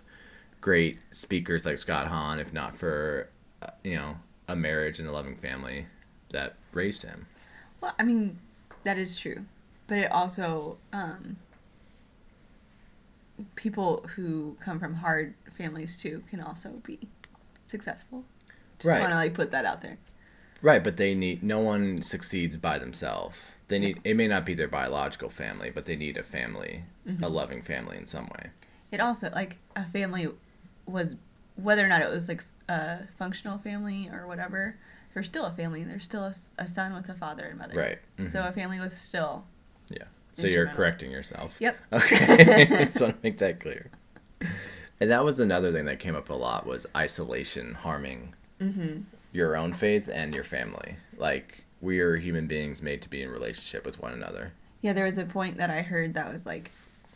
[0.60, 3.28] great speakers like Scott Hahn if not for
[3.62, 4.16] uh, you know
[4.48, 5.86] a marriage and a loving family
[6.30, 7.26] that raised him.
[7.80, 8.38] Well, I mean,
[8.84, 9.44] that is true,
[9.86, 11.36] but it also um,
[13.54, 16.98] people who come from hard families too can also be
[17.64, 18.24] successful.
[18.78, 19.00] Just right.
[19.00, 19.98] want to like put that out there.
[20.66, 23.38] Right, but they need no one succeeds by themselves.
[23.68, 27.22] They need it may not be their biological family, but they need a family, mm-hmm.
[27.22, 28.50] a loving family in some way.
[28.90, 30.26] It also like a family
[30.84, 31.14] was
[31.54, 34.74] whether or not it was like a functional family or whatever.
[35.14, 35.84] There's still a family.
[35.84, 37.78] There's still a, a son with a father and mother.
[37.78, 37.98] Right.
[38.18, 38.30] Mm-hmm.
[38.30, 39.44] So a family was still.
[39.88, 40.06] Yeah.
[40.32, 41.58] So you're correcting yourself.
[41.60, 41.76] Yep.
[41.92, 42.66] Okay.
[42.86, 43.92] Just want to make that clear.
[45.00, 49.02] And that was another thing that came up a lot was isolation harming mm-hmm.
[49.36, 50.96] Your own faith and your family.
[51.16, 54.54] Like we are human beings made to be in relationship with one another.
[54.80, 56.70] Yeah, there was a point that I heard that was like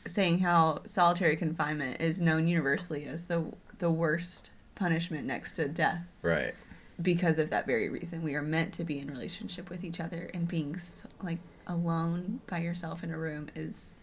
[0.07, 6.03] saying how solitary confinement is known universally as the the worst punishment next to death.
[6.23, 6.55] Right.
[7.01, 10.31] Because of that very reason, we are meant to be in relationship with each other,
[10.35, 13.95] and being so, like alone by yourself in a room is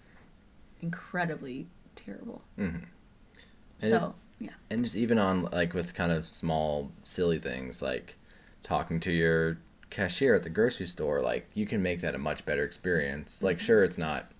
[0.82, 2.42] incredibly terrible.
[2.58, 2.84] Mm-hmm.
[3.82, 8.18] so yeah, and just even on like with kind of small silly things like
[8.64, 9.58] talking to your
[9.90, 13.42] cashier at the grocery store, like you can make that a much better experience.
[13.42, 14.32] Like, sure, it's not.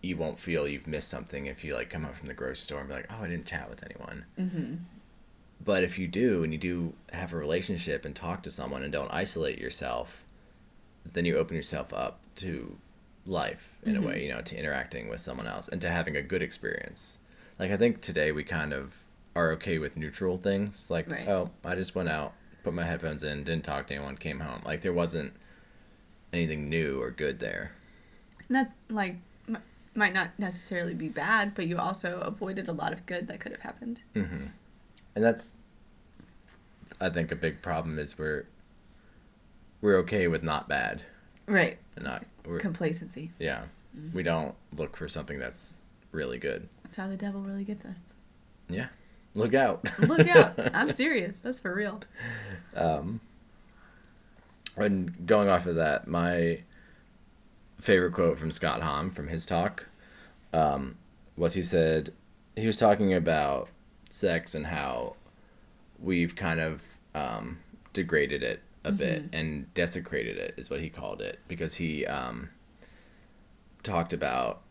[0.00, 2.80] You won't feel you've missed something if you like come home from the grocery store
[2.80, 4.74] and be like, "Oh, I didn't chat with anyone." Mm-hmm.
[5.64, 8.92] But if you do, and you do have a relationship and talk to someone and
[8.92, 10.24] don't isolate yourself,
[11.12, 12.76] then you open yourself up to
[13.24, 14.04] life in mm-hmm.
[14.04, 17.18] a way, you know, to interacting with someone else and to having a good experience.
[17.58, 18.94] Like I think today we kind of
[19.34, 20.90] are okay with neutral things.
[20.90, 21.28] Like, right.
[21.28, 22.32] oh, I just went out,
[22.64, 24.62] put my headphones in, didn't talk to anyone, came home.
[24.64, 25.34] Like there wasn't
[26.32, 27.72] anything new or good there.
[28.48, 29.16] That like
[29.48, 29.62] m-
[29.94, 33.52] might not necessarily be bad, but you also avoided a lot of good that could
[33.52, 34.02] have happened.
[34.14, 34.46] Mm-hmm.
[35.14, 35.58] And that's,
[37.00, 38.46] I think, a big problem is we're
[39.80, 41.04] we're okay with not bad.
[41.46, 41.78] Right.
[41.94, 43.30] And not we're, complacency.
[43.38, 43.62] Yeah.
[43.96, 44.16] Mm-hmm.
[44.16, 45.74] We don't look for something that's
[46.12, 46.68] really good.
[46.82, 48.14] That's how the devil really gets us.
[48.68, 48.88] Yeah.
[49.34, 49.86] Look out.
[49.98, 50.54] Look out.
[50.74, 51.40] I'm serious.
[51.40, 52.00] That's for real.
[52.74, 53.20] Um,
[54.76, 56.60] and going off of that, my
[57.78, 59.86] favorite quote from Scott Hahn from his talk
[60.52, 60.96] um,
[61.36, 62.12] was he said,
[62.56, 63.68] he was talking about
[64.08, 65.16] sex and how
[65.98, 67.58] we've kind of um,
[67.92, 68.96] degraded it a mm-hmm.
[68.96, 72.48] bit and desecrated it, is what he called it, because he um,
[73.82, 74.62] talked about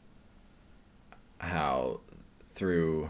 [1.40, 2.02] how
[2.52, 3.10] through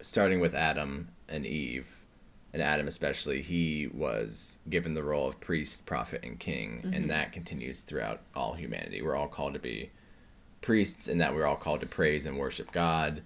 [0.00, 2.06] starting with Adam and Eve,
[2.52, 6.92] and Adam especially, he was given the role of priest, prophet, and king, mm-hmm.
[6.92, 9.02] and that continues throughout all humanity.
[9.02, 9.90] We're all called to be
[10.60, 13.22] priests, and that we're all called to praise and worship God,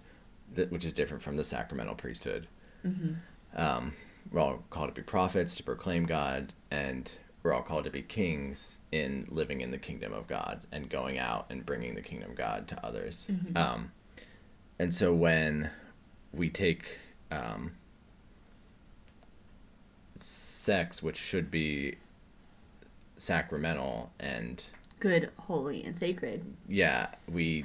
[0.71, 2.47] which is different from the sacramental priesthood.
[2.87, 3.15] Mm-hmm.
[3.55, 3.95] Um,
[4.31, 7.11] we're all called to be prophets, to proclaim God, and
[7.49, 11.19] we're all called to be kings in living in the kingdom of God and going
[11.19, 13.27] out and bringing the kingdom of God to others.
[13.33, 13.57] Mm-hmm.
[13.57, 13.93] Um,
[14.79, 15.71] and so when
[16.31, 16.99] we take
[17.31, 17.73] um,
[20.15, 21.95] sex, which should be
[23.17, 24.63] sacramental and
[25.01, 26.45] good, holy, and sacred.
[26.69, 27.65] Yeah, we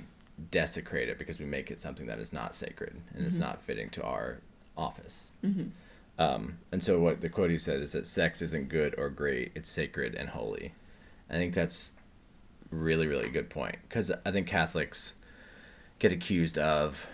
[0.50, 3.26] desecrate it because we make it something that is not sacred and mm-hmm.
[3.26, 4.40] it's not fitting to our
[4.78, 5.32] office.
[5.44, 5.68] Mm-hmm.
[6.20, 9.52] Um, and so, what the quote he said is that sex isn't good or great;
[9.56, 10.74] it's sacred and holy.
[11.30, 11.92] I think that's
[12.70, 15.14] really, really good point because I think Catholics
[16.00, 17.08] get accused of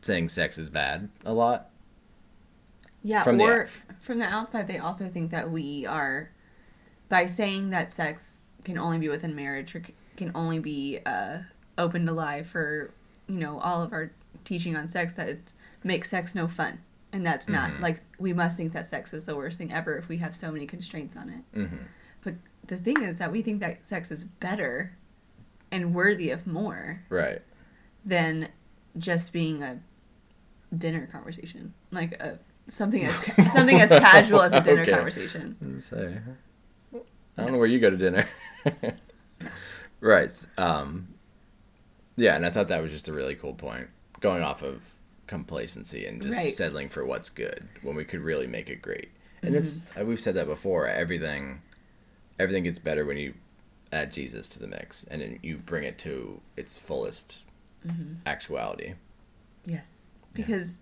[0.00, 1.70] saying sex is bad a lot.
[3.02, 6.30] Yeah, from or the, from the outside, they also think that we are,
[7.08, 9.82] by saying that sex can only be within marriage or
[10.16, 11.38] can only be uh,
[11.78, 12.90] open to life for
[13.28, 14.12] you know, all of our
[14.44, 16.80] teaching on sex, that it makes sex no fun.
[17.16, 17.82] And that's not, mm-hmm.
[17.82, 20.52] like, we must think that sex is the worst thing ever if we have so
[20.52, 21.58] many constraints on it.
[21.58, 21.76] Mm-hmm.
[22.22, 22.34] But
[22.66, 24.98] the thing is that we think that sex is better
[25.72, 27.04] and worthy of more.
[27.08, 27.40] Right.
[28.04, 28.50] Than
[28.98, 29.80] just being a
[30.76, 33.14] dinner conversation, like a something as
[33.54, 34.92] something as casual as a dinner okay.
[34.92, 35.80] conversation.
[35.80, 36.18] Say,
[36.92, 38.28] I don't know where you go to dinner.
[40.00, 40.46] right.
[40.58, 41.14] Um,
[42.16, 43.88] yeah, and I thought that was just a really cool point,
[44.20, 44.95] going off of
[45.26, 46.52] complacency and just right.
[46.52, 49.10] settling for what's good when we could really make it great.
[49.42, 50.86] and it's uh, we've said that before.
[50.86, 51.62] Everything,
[52.38, 53.34] everything gets better when you
[53.92, 57.44] add Jesus to the mix, and then you bring it to its fullest
[58.24, 58.94] actuality.
[59.64, 59.86] Yes.
[60.32, 60.78] Because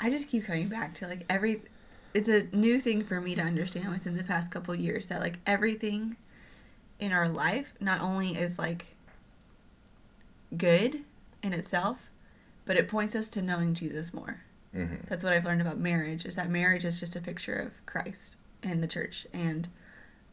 [0.00, 1.62] I just keep coming back to like every
[2.14, 5.38] it's a new thing for me to understand within the past couple years that like
[5.46, 6.16] everything
[6.98, 8.96] in our life not only is like
[10.56, 11.04] good
[11.42, 12.10] in itself,
[12.68, 14.42] but it points us to knowing Jesus more.
[14.72, 17.72] hmm That's what I've learned about marriage is that marriage is just a picture of
[17.86, 19.66] Christ and the church and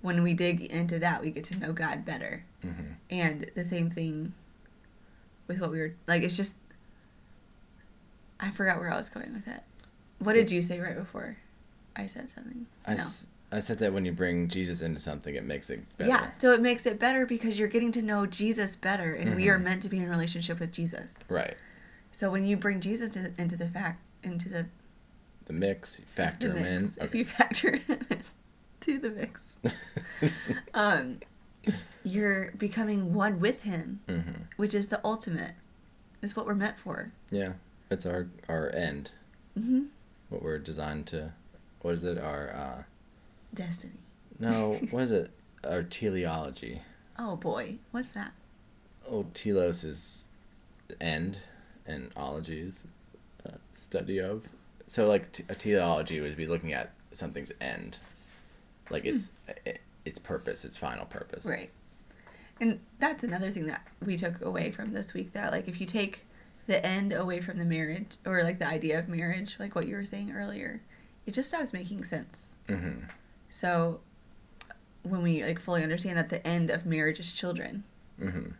[0.01, 2.43] when we dig into that we get to know God better.
[2.61, 4.33] hmm And the same thing
[5.47, 6.57] with what we were like it's just
[8.39, 9.61] I forgot where I was going with it.
[10.19, 11.37] What did you say right before
[11.95, 12.65] I said something?
[12.85, 16.09] I, s- I said that when you bring Jesus into something, it makes it better.
[16.09, 19.47] Yeah, so it makes it better because you're getting to know Jesus better and we
[19.49, 21.25] are meant to be in relationship with Jesus.
[21.29, 21.55] Right.
[22.15, 24.67] So when you bring Jesus to, into the fact into the
[25.47, 26.81] The mix, you factor the him in.
[26.83, 27.99] mix, if you factor him
[28.79, 29.57] to the mix,
[30.73, 31.19] um,
[32.05, 35.55] you're becoming one with him, hmm which is the ultimate.
[36.21, 37.11] Is what we're meant for.
[37.31, 37.53] Yeah,
[37.91, 39.11] it's our our end.
[39.53, 39.87] hmm
[40.29, 41.33] What we're designed to.
[41.81, 42.17] What is it?
[42.17, 42.83] Our uh,
[43.53, 43.99] Destiny.
[44.39, 44.75] no.
[44.89, 45.31] what is it?
[45.65, 46.81] Our teleology.
[47.19, 48.31] Oh boy, what's that?
[49.11, 50.27] Oh, telos is
[50.87, 51.39] the end,
[51.85, 52.85] and ology is
[53.45, 54.43] uh, study of.
[54.87, 57.99] So like t- a teleology would be looking at something's end,
[58.89, 61.45] like its i its purpose, its final purpose.
[61.45, 61.51] Hmm.
[61.51, 61.69] Right.
[62.61, 65.87] And that's another thing that we took away from this week that like if you
[65.87, 66.25] take
[66.67, 69.95] the end away from the marriage or like the idea of marriage, like what you
[69.95, 70.81] were saying earlier,
[71.25, 72.55] it just stops making sense.
[72.67, 73.07] Mm-hmm.
[73.49, 73.99] So
[75.03, 77.83] when we like fully understand that the end of marriage is children,
[78.21, 78.51] Mm-hmm.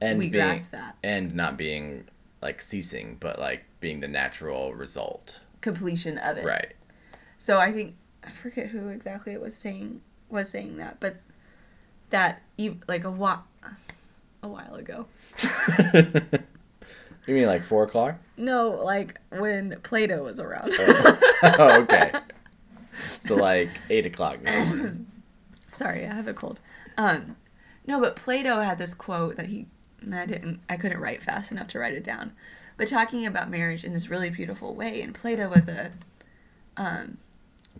[0.00, 2.08] And we being grasp that and not being
[2.42, 5.40] like ceasing, but like being the natural result.
[5.60, 6.44] completion of it.
[6.44, 6.74] Right.
[7.38, 11.16] So I think I forget who exactly it was saying was saying that, but
[12.10, 13.44] that you like a while
[14.42, 15.06] a while ago.
[15.94, 18.16] you mean like four o'clock?
[18.36, 20.72] No, like when Plato was around.
[20.78, 22.12] oh, okay.
[23.18, 24.38] So like eight o'clock.
[25.72, 26.60] Sorry, I have a cold.
[26.96, 27.36] Um,
[27.86, 29.66] no, but Plato had this quote that he,
[30.00, 32.32] and I didn't, I couldn't write fast enough to write it down,
[32.76, 35.02] but talking about marriage in this really beautiful way.
[35.02, 35.90] And Plato was a
[36.76, 37.18] um,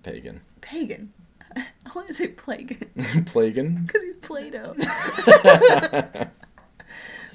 [0.02, 0.40] Pagan.
[0.60, 1.12] pagan.
[1.56, 3.86] I want to say plague Plagan.
[3.86, 4.74] because he's Plato.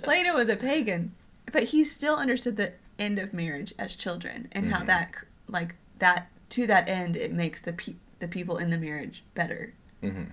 [0.04, 1.14] Plato was a pagan,
[1.52, 4.88] but he still understood the end of marriage as children and how Mhm.
[4.88, 5.12] that,
[5.48, 9.74] like that, to that end, it makes the pe- the people in the marriage better
[10.02, 10.24] hmm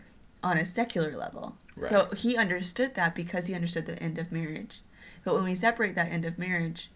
[0.42, 1.56] on a secular level.
[1.88, 4.80] So he understood that because he understood the end of marriage.
[5.24, 6.90] But when we separate that end of marriage,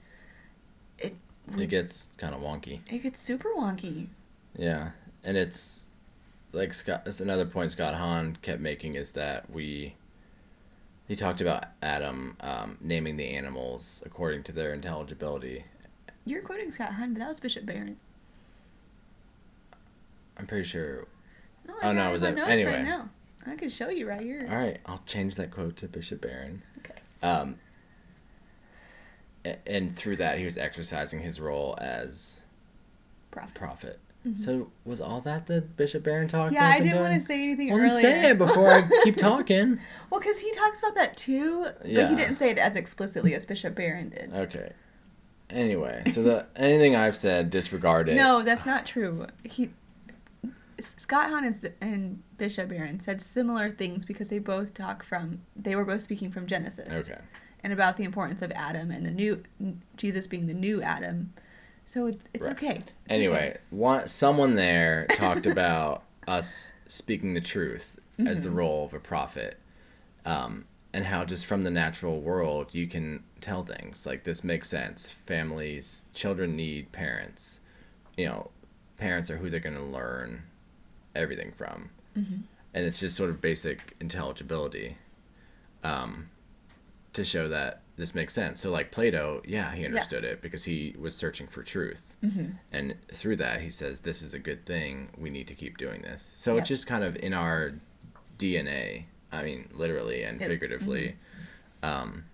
[0.99, 1.16] it
[1.59, 2.81] It gets kind of wonky.
[2.90, 4.09] it gets super wonky.
[4.57, 4.90] Yeah,
[5.23, 5.88] and it's
[6.53, 7.03] like Scott.
[7.07, 9.97] It's another point Scott Hahn kept making is that we.
[11.07, 15.64] He talked about Adam um, naming the animals according to their intelligibility.
[16.25, 17.99] You're quoting Scott Hahn, but that was Bishop Barron.
[20.38, 21.07] I'm pretty sure.
[21.66, 22.77] No, Oh, no, it was that- anyway.
[22.77, 23.11] Right now.
[23.46, 24.46] I can show you right here.
[24.50, 26.62] All right, I'll change that quote to Bishop Barron.
[26.78, 27.00] Okay.
[27.22, 27.59] Um,
[29.66, 32.40] and through that, he was exercising his role as
[33.30, 33.54] Prophet.
[33.54, 34.00] prophet.
[34.37, 36.50] So was all that the Bishop Barron talk?
[36.50, 37.90] Yeah, I didn't want to say anything Well, earlier.
[38.00, 39.78] say it before I keep talking.
[40.09, 42.09] Well, because he talks about that too, but Yeah.
[42.09, 44.33] he didn't say it as explicitly as Bishop Barron did.
[44.33, 44.72] Okay.
[45.50, 48.14] Anyway, so the anything I've said, disregard it.
[48.14, 49.26] No, that's not true.
[49.44, 49.68] He
[50.97, 55.75] Scott Hahn and, and Bishop Barron said similar things because they both talk from they
[55.77, 56.88] were both speaking from Genesis.
[56.88, 57.20] Okay.
[57.62, 59.42] And about the importance of Adam and the new
[59.97, 61.33] Jesus being the new Adam.
[61.87, 62.57] So it, it's Right.
[62.57, 62.75] okay.
[62.77, 63.59] It's Anyway, okay.
[63.70, 68.42] one someone there talked about us speaking the truth as Mm-hmm.
[68.44, 69.59] the role of a prophet,
[70.25, 74.69] um, and how just from the natural world you can tell things like this makes
[74.69, 75.11] sense.
[75.11, 77.61] Families, children need parents.
[78.17, 78.50] You know,
[78.98, 80.44] parents are who they're going to learn
[81.15, 82.37] everything from, Mm-hmm.
[82.75, 84.96] and it's just sort of basic intelligibility,
[85.83, 86.29] um,
[87.12, 88.60] to show that this makes sense.
[88.60, 92.17] So like Plato, yeah, he understood it because he was searching for truth.
[92.25, 92.52] Mm-hmm.
[92.73, 95.10] And through that, he says, This is a good thing.
[95.17, 96.33] We need to keep doing this.
[96.37, 97.75] So it's just kind of in our
[98.38, 101.17] DNA, I mean, literally and It- figuratively,
[101.85, 102.25] um,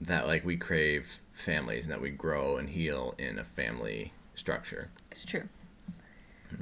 [0.00, 4.90] that like we crave families and that we grow and heal in a family structure.
[5.10, 5.48] It's true.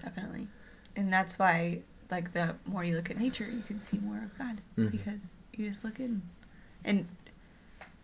[0.00, 0.48] Definitely.
[0.97, 1.80] And that's why
[2.11, 4.90] like the more you look at nature, you can see more of God Mhm.
[4.90, 6.22] because you just look in
[6.84, 7.07] and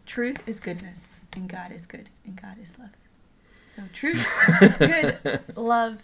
[0.07, 2.91] truth is goodness and God is good and God is love.
[3.67, 4.27] So truth,
[4.79, 5.19] good,
[5.57, 6.03] love,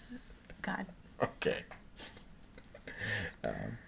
[0.62, 0.87] God.
[1.22, 1.64] Okay.
[3.43, 3.78] Um,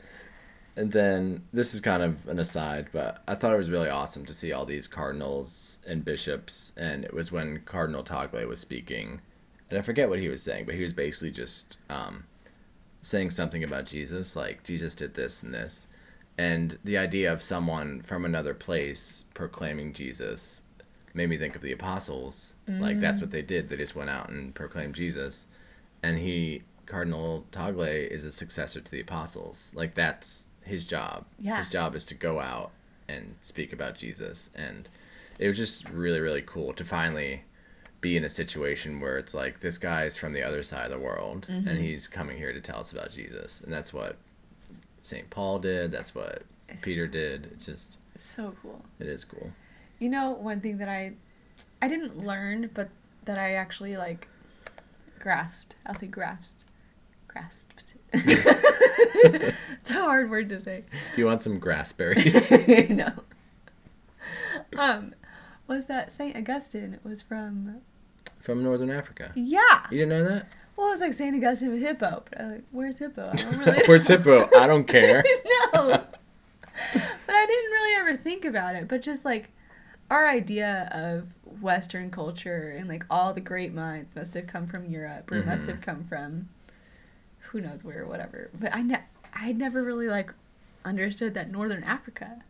[0.76, 4.24] and then this is kind of an aside, but I thought it was really awesome
[4.26, 6.72] to see all these cardinals and bishops.
[6.76, 9.20] And it was when Cardinal Tagle was speaking,
[9.70, 12.24] and I forget what he was saying, but he was basically just um,
[13.06, 15.86] saying something about Jesus, like Jesus did this and this.
[16.36, 20.64] And the idea of someone from another place proclaiming Jesus
[21.14, 22.56] made me think of the apostles.
[22.66, 23.68] Like that's what they did.
[23.68, 25.46] They just went out and proclaimed Jesus.
[26.02, 29.72] And he Cardinal Tagle is a successor to the apostles.
[29.76, 31.26] Like that's his job.
[31.38, 31.58] Yeah.
[31.58, 32.72] His job is to go out
[33.08, 34.50] and speak about Jesus.
[34.56, 34.88] And
[35.38, 37.44] it was just really, really cool to finally
[38.00, 40.98] be in a situation where it's like this guy's from the other side of the
[41.04, 43.60] world and he's coming here to tell us about Jesus.
[43.62, 44.16] And that's what
[45.00, 45.28] St.
[45.30, 45.92] Paul did.
[45.92, 46.42] That's what
[46.82, 47.46] Peter did.
[47.52, 48.82] It's just So cool.
[48.98, 49.50] it is cool.
[49.98, 51.14] You know, one thing that I
[51.80, 52.90] I didn't learn, but
[53.24, 54.28] that I actually like
[55.18, 55.74] grasped.
[55.86, 56.64] I'll say grasped.
[57.28, 57.94] Grasped.
[58.12, 60.82] it's a hard word to say.
[61.14, 62.90] Do you want some grassberries?
[62.90, 63.12] no.
[64.78, 65.14] Um,
[65.68, 67.80] was that Saint Augustine it was from?
[68.38, 69.32] from Northern Africa.
[69.34, 69.86] Yeah.
[69.90, 70.46] You didn't know that?
[70.76, 72.22] Well, it was like Saint Augustine with Hippo.
[72.30, 73.30] But I like, where's Hippo?
[73.32, 73.82] I don't really.
[73.86, 74.48] Where's Hippo?
[74.56, 75.24] I don't care.
[75.74, 75.82] no.
[75.82, 78.86] But I didn't really ever think about it.
[78.88, 79.50] But just like
[80.10, 81.26] our idea of
[81.60, 85.64] Western culture and like all the great minds must have come from Europe or must
[85.64, 85.68] Mhm.
[85.68, 86.48] have come from
[87.40, 88.50] who knows where or whatever.
[88.58, 89.04] But I ne-
[89.34, 90.32] I never really like
[90.84, 92.42] understood that Northern Africa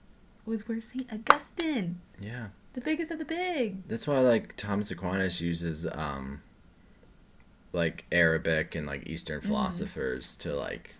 [0.44, 2.48] was where Saint Augustine, Yeah.
[2.76, 3.88] The biggest of the big.
[3.88, 6.42] That's why like Thomas Aquinas uses um
[7.72, 9.48] like Arabic and like Eastern Mm-hmm.
[9.48, 10.94] philosophers to like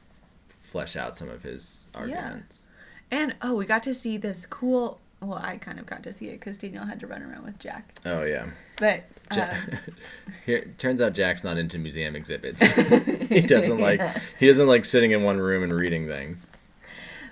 [0.48, 2.64] flesh out some of his arguments.
[3.10, 5.00] And oh, we got to see this cool.
[5.20, 7.58] Well, I kind of got to see it because Daniel had to run around with
[7.58, 8.00] Jack.
[8.04, 8.46] Oh yeah.
[8.78, 9.04] But
[9.34, 9.78] Ja- um,
[10.44, 12.62] Here turns out Jack's not into museum exhibits.
[13.28, 14.00] he doesn't like
[14.38, 16.50] he doesn't like sitting in one room and reading things.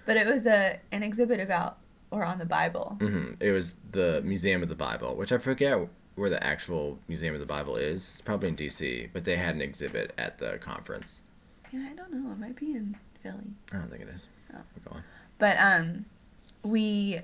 [0.07, 1.79] But it was a an exhibit about
[2.15, 2.97] or on the Bible.
[3.01, 5.79] hmm It was the Museum of the Bible, which I forget
[6.15, 7.97] where the actual Museum of the Bible is.
[7.97, 11.23] It's probably in D.C., but they had an exhibit at the conference.
[11.73, 12.31] Yeah, I don't know.
[12.33, 13.51] It might be in Philly.
[13.73, 14.29] I don't think it is.
[14.55, 14.59] Oh.
[14.85, 15.03] Go on.
[15.39, 16.05] But um,
[16.63, 17.19] we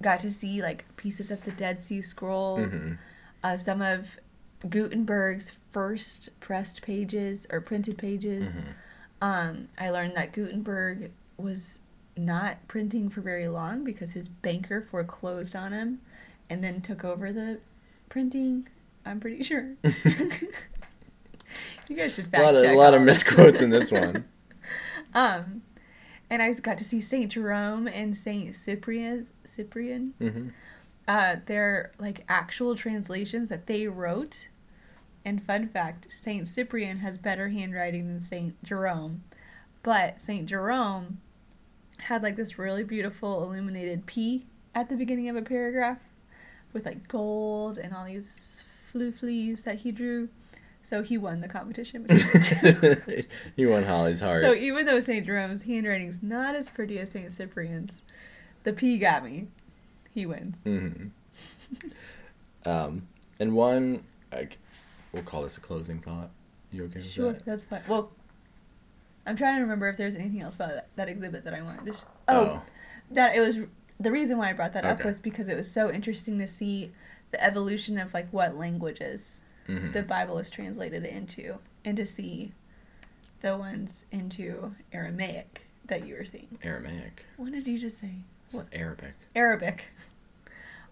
[0.00, 2.98] got to see like pieces of the Dead Sea Scrolls, Mhm.
[3.44, 4.16] uh, some of
[4.68, 8.58] Gutenberg's first pressed pages or printed pages.
[8.58, 8.64] Mhm.
[9.20, 11.80] Um, I learned that Gutenberg was
[12.16, 16.00] not printing for very long because his banker foreclosed on him
[16.50, 17.60] and then took over the
[18.08, 18.68] printing.
[19.04, 19.74] I'm pretty sure.
[21.88, 24.24] you guys should A fact lot of, check a lot of misquotes in this one.
[25.14, 25.62] Um,
[26.30, 29.26] and I got to see Saint Jerome and Saint Cyprian.
[29.44, 30.14] Cyprian.
[30.18, 30.48] hmm
[31.08, 34.48] Uh, they're like actual translations that they wrote.
[35.24, 39.22] And fun fact: Saint Cyprian has better handwriting than Saint Jerome,
[39.82, 41.20] but Saint Jerome
[42.02, 45.98] had like this really beautiful illuminated P at the beginning of a paragraph
[46.72, 50.28] with like gold and all these fluflies that he drew.
[50.84, 52.06] So he won the competition.
[53.54, 54.42] you won Holly's heart.
[54.42, 55.24] So even though St.
[55.24, 57.30] Jerome's handwriting's not as pretty as St.
[57.30, 58.02] Cyprian's,
[58.64, 59.46] the P got me.
[60.12, 60.62] He wins.
[60.64, 61.06] hmm
[62.66, 63.06] um,
[63.38, 64.58] and one, like,
[65.12, 66.30] we'll call this a closing thought.
[66.72, 67.38] You okay with Sure, that?
[67.38, 67.82] Sure, that's fine.
[67.86, 68.10] Well,
[69.26, 71.86] I'm trying to remember if there's anything else about that, that exhibit that I wanted
[71.86, 71.92] to.
[71.94, 72.62] Sh- oh,
[73.12, 73.60] that it was
[74.00, 76.90] the reason why I brought that up was because it was so interesting to see
[77.30, 79.92] the evolution of like what languages Mhm.
[79.92, 82.52] the Bible is translated into, and to see
[83.40, 86.58] the ones into Aramaic that you were seeing.
[86.64, 87.24] Aramaic.
[87.36, 88.22] What did you just say?
[88.50, 89.14] What Arabic.
[89.36, 89.84] Arabic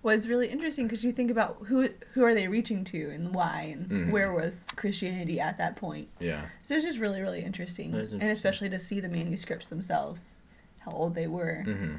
[0.02, 3.70] was really interesting because you think about who who are they reaching to and why
[3.72, 4.10] and Mhm.
[4.10, 6.08] where was Christianity at that point.
[6.18, 6.46] Yeah.
[6.62, 10.36] So it's just really really interesting, That is and especially to see the manuscripts themselves,
[10.80, 11.62] how old they were.
[11.64, 11.96] hmm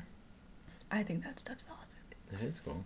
[0.89, 1.99] I think that stuff's awesome.
[2.31, 2.83] That is cool.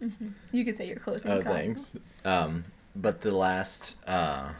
[0.00, 1.32] hmm You could say your closing.
[1.32, 1.64] Oh, comment.
[1.76, 1.96] thanks.
[2.24, 2.64] Um,
[2.94, 4.52] but the last, uh,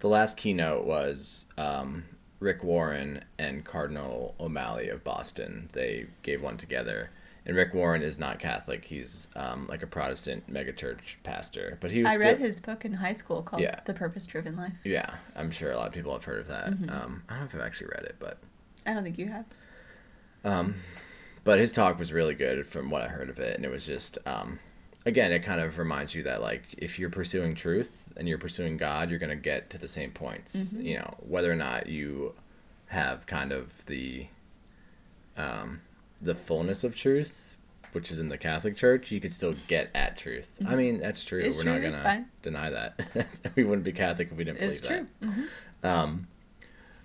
[0.00, 2.04] the last keynote was um,
[2.40, 5.68] Rick Warren and Cardinal O'Malley of Boston.
[5.72, 7.10] They gave one together,
[7.50, 8.84] and Rick Warren is not Catholic.
[8.84, 12.12] He's um, like a Protestant megachurch pastor, but he was.
[12.12, 13.80] I read his book in high school called Yeah.
[13.86, 14.74] The Purpose Driven Life.
[14.84, 16.70] Yeah, I'm sure a lot of people have heard of that.
[16.70, 16.88] Mhm.
[16.88, 18.38] Um, I don't know if I've actually read it, but
[18.86, 19.46] I don't think you have.
[20.44, 20.76] Um,
[21.42, 23.84] but his talk was really good from what I heard of it, and it was
[23.84, 24.60] just, um,
[25.04, 28.76] again, it kind of reminds you that like if you're pursuing truth and you're pursuing
[28.76, 30.72] God, you're gonna get to the same points.
[30.72, 30.84] Mhm.
[30.84, 32.36] You know, whether or not you
[32.90, 34.28] have kind of the,
[35.36, 35.80] um,
[36.20, 37.56] the fullness of truth,
[37.92, 40.56] which is in the Catholic Church, you could still get at truth.
[40.60, 40.76] I Mhm.
[40.78, 41.40] mean, that's true.
[41.40, 43.50] It's We're true, not gonna deny that.
[43.56, 45.36] we wouldn't be Catholic if we didn't It's believe true.
[45.82, 45.88] that.
[45.88, 46.28] Um,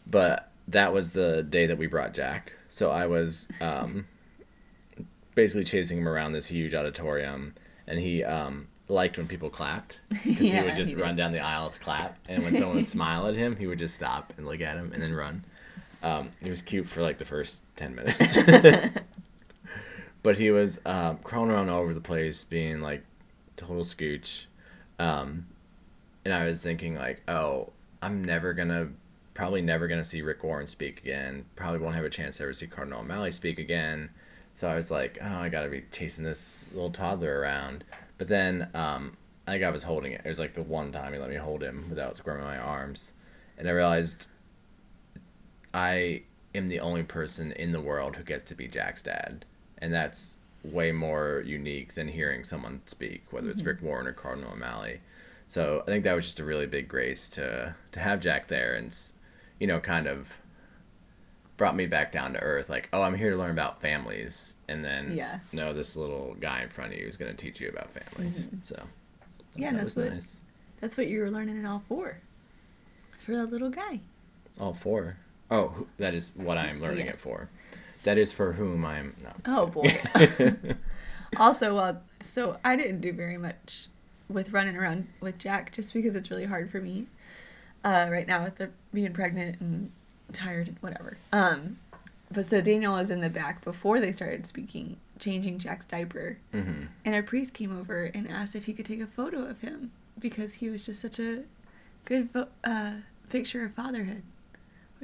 [0.05, 2.53] but that was the day that we brought Jack.
[2.69, 4.05] So I was um,
[5.33, 7.53] basically chasing him around this huge auditorium,
[7.87, 11.31] and he um, liked when people clapped because Yeah, he would just he run down
[11.31, 14.45] the aisles clap, and when someone would smile at him, he would just stop and
[14.45, 15.43] look at him and then run.
[16.05, 18.37] Um, it was cute for like the first ten minutes,
[20.23, 23.03] but he was um, crawling around all over the place, being like
[23.55, 24.45] total scooch.
[24.99, 25.47] Um,
[26.23, 28.89] and I was thinking like, oh, I'm never gonna,
[29.33, 31.43] probably never gonna see Rick Warren speak again.
[31.55, 34.11] Probably won't have a chance to ever see Cardinal O'Malley speak again.
[34.53, 37.83] So I was like, oh, I gotta be chasing this little toddler around.
[38.19, 40.21] But then um, I think I was holding it.
[40.23, 43.13] It was like the one time he let me hold him without squirming my arms,
[43.57, 44.27] and I realized
[45.75, 46.21] I
[46.55, 49.43] am the only person in the world who gets to be Jack's dad,
[49.77, 53.67] and that's way more unique than hearing someone speak, whether it's mm-hmm.
[53.67, 55.01] Rick Warren or Cardinal O'Malley.
[55.47, 58.73] So I think that was just a really big grace to to have Jack there,
[58.73, 58.95] and
[59.59, 60.37] you know, kind of
[61.57, 62.69] brought me back down to earth.
[62.69, 65.39] Like, oh, I'm here to learn about families, and then Yeah.
[65.51, 68.43] no, this little guy in front of you is going to teach you about families.
[68.45, 68.57] Mm-hmm.
[68.63, 68.81] So
[69.55, 70.39] Yeah, that that's was what nice.
[70.79, 72.19] that's what you were learning in all four.
[73.25, 73.99] For that little guy.
[74.59, 75.17] All four.
[75.51, 77.15] Oh, that is what I'm learning Yes.
[77.15, 77.49] it for.
[78.03, 79.15] That is for whom I'm.
[79.23, 79.31] No.
[79.45, 79.95] Oh boy.
[81.37, 83.87] also, well, so I didn't do very much
[84.29, 87.07] with running around with Jack just because it's really hard for me
[87.83, 89.91] uh, right now with the being pregnant and
[90.33, 91.17] tired and whatever.
[91.31, 91.77] Um,
[92.31, 96.85] but so Daniel was in the back before they started speaking, changing Jack's diaper, hmm
[97.05, 99.91] and a priest came over and asked if he could take a photo of him
[100.19, 101.43] because he was just such a
[102.05, 102.29] good
[102.63, 102.93] uh,
[103.29, 104.23] picture of fatherhood,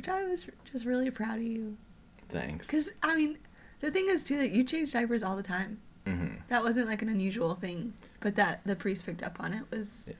[0.02, 1.78] which I was just really proud of you.
[2.30, 2.66] Thanks.
[2.68, 3.38] Because I mean,
[3.82, 5.78] the thing is too that you change diapers all the time.
[6.08, 9.64] hmm That wasn't like an unusual thing, but that the priest picked up on it
[9.70, 10.16] was Yeah.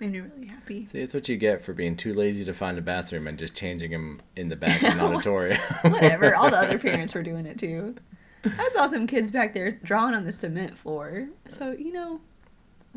[0.00, 0.86] made me really happy.
[0.86, 3.54] See, it's what you get for being too lazy to find a bathroom and just
[3.54, 5.60] changing him in the back of an auditorium.
[5.82, 7.94] Whatever, all the other parents were doing it too.
[8.44, 12.20] I saw some kids back there drawing on the cement floor, so you know,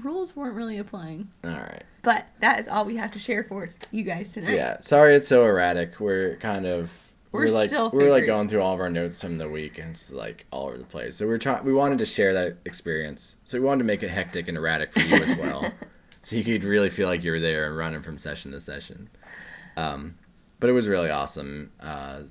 [0.02, 1.30] rules weren't really applying.
[1.44, 1.84] All right.
[2.02, 4.56] But that is all we have to share for you guys tonight.
[4.56, 4.80] yeah.
[4.82, 6.00] Sorry, it's so erratic.
[6.00, 6.92] We're kind of.
[7.32, 9.90] We're like still we're like going through all of our notes from the week and
[9.90, 11.16] it's like all over the place.
[11.16, 11.64] So we're trying.
[11.64, 13.38] We wanted to share that experience.
[13.44, 15.74] So we wanted to make it hectic and erratic for you as well,
[16.22, 19.10] so you could really feel like you were there and running from session to session.
[19.78, 20.14] Um,
[20.60, 21.72] but it was really awesome.
[21.80, 22.24] Uh,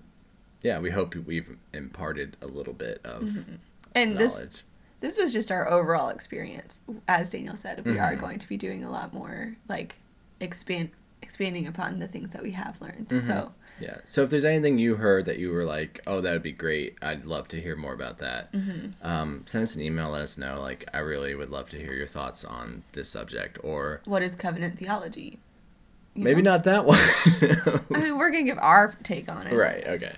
[0.63, 3.23] yeah, we hope we've imparted a little bit of
[3.97, 4.19] And knowledge.
[4.19, 4.63] this
[5.19, 6.81] was just our overall experience.
[7.09, 8.21] As Daniel said, we are Mhm.
[8.21, 9.97] going to be doing a lot more like
[10.41, 10.91] expand
[11.21, 13.09] expanding upon the things that we have learned.
[13.09, 13.25] Mhm.
[13.27, 13.99] So Yeah.
[14.05, 16.97] So if there's anything you heard that you were like, oh, that would be great,
[17.01, 18.53] I'd love to hear more about that.
[18.53, 19.05] Mm-hmm.
[19.07, 20.11] Um, send us an email.
[20.11, 20.61] Let us know.
[20.61, 24.37] Like, I really would love to hear your thoughts on this subject, or what is
[24.37, 25.39] covenant theology?
[26.15, 26.53] You maybe know?
[26.53, 26.99] not that one.
[27.95, 29.55] I mean, we're gonna give our take on it.
[29.55, 29.85] right.
[29.87, 30.13] Okay.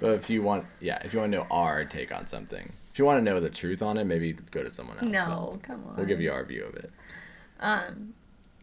[0.00, 3.00] But if you want, yeah, if you want to know our take on something, if
[3.00, 5.06] you want to know the truth on it, maybe go to someone else.
[5.06, 5.94] No, come on.
[5.96, 6.90] We'll give you our view of it.
[7.60, 8.14] Um,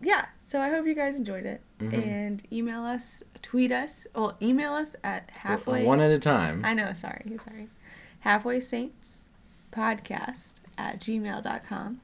[0.01, 0.25] yeah.
[0.45, 1.93] So I hope you guys enjoyed it, Mhm.
[2.05, 4.05] and email us, tweet us.
[4.13, 5.85] Well, email us at halfway.
[5.85, 6.65] One at a time.
[6.65, 6.91] I know.
[6.91, 7.23] Sorry.
[7.41, 7.69] Sorry.
[8.19, 9.29] Halfway Saints
[9.71, 12.01] podcast at gmail.com.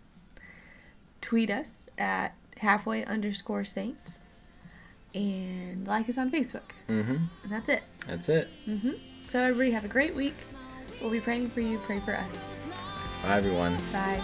[1.19, 4.19] Tweet us at halfway underscore saints.
[5.13, 6.71] And like us on Facebook.
[6.87, 7.15] Mm-hmm.
[7.43, 7.83] And that's it.
[8.07, 8.47] That's it.
[8.63, 8.91] hmm
[9.23, 10.35] So, everybody have a great week.
[11.01, 11.79] We'll be praying for you.
[11.79, 12.45] Pray for us.
[13.23, 13.77] Bye, everyone.
[13.91, 14.21] Bye.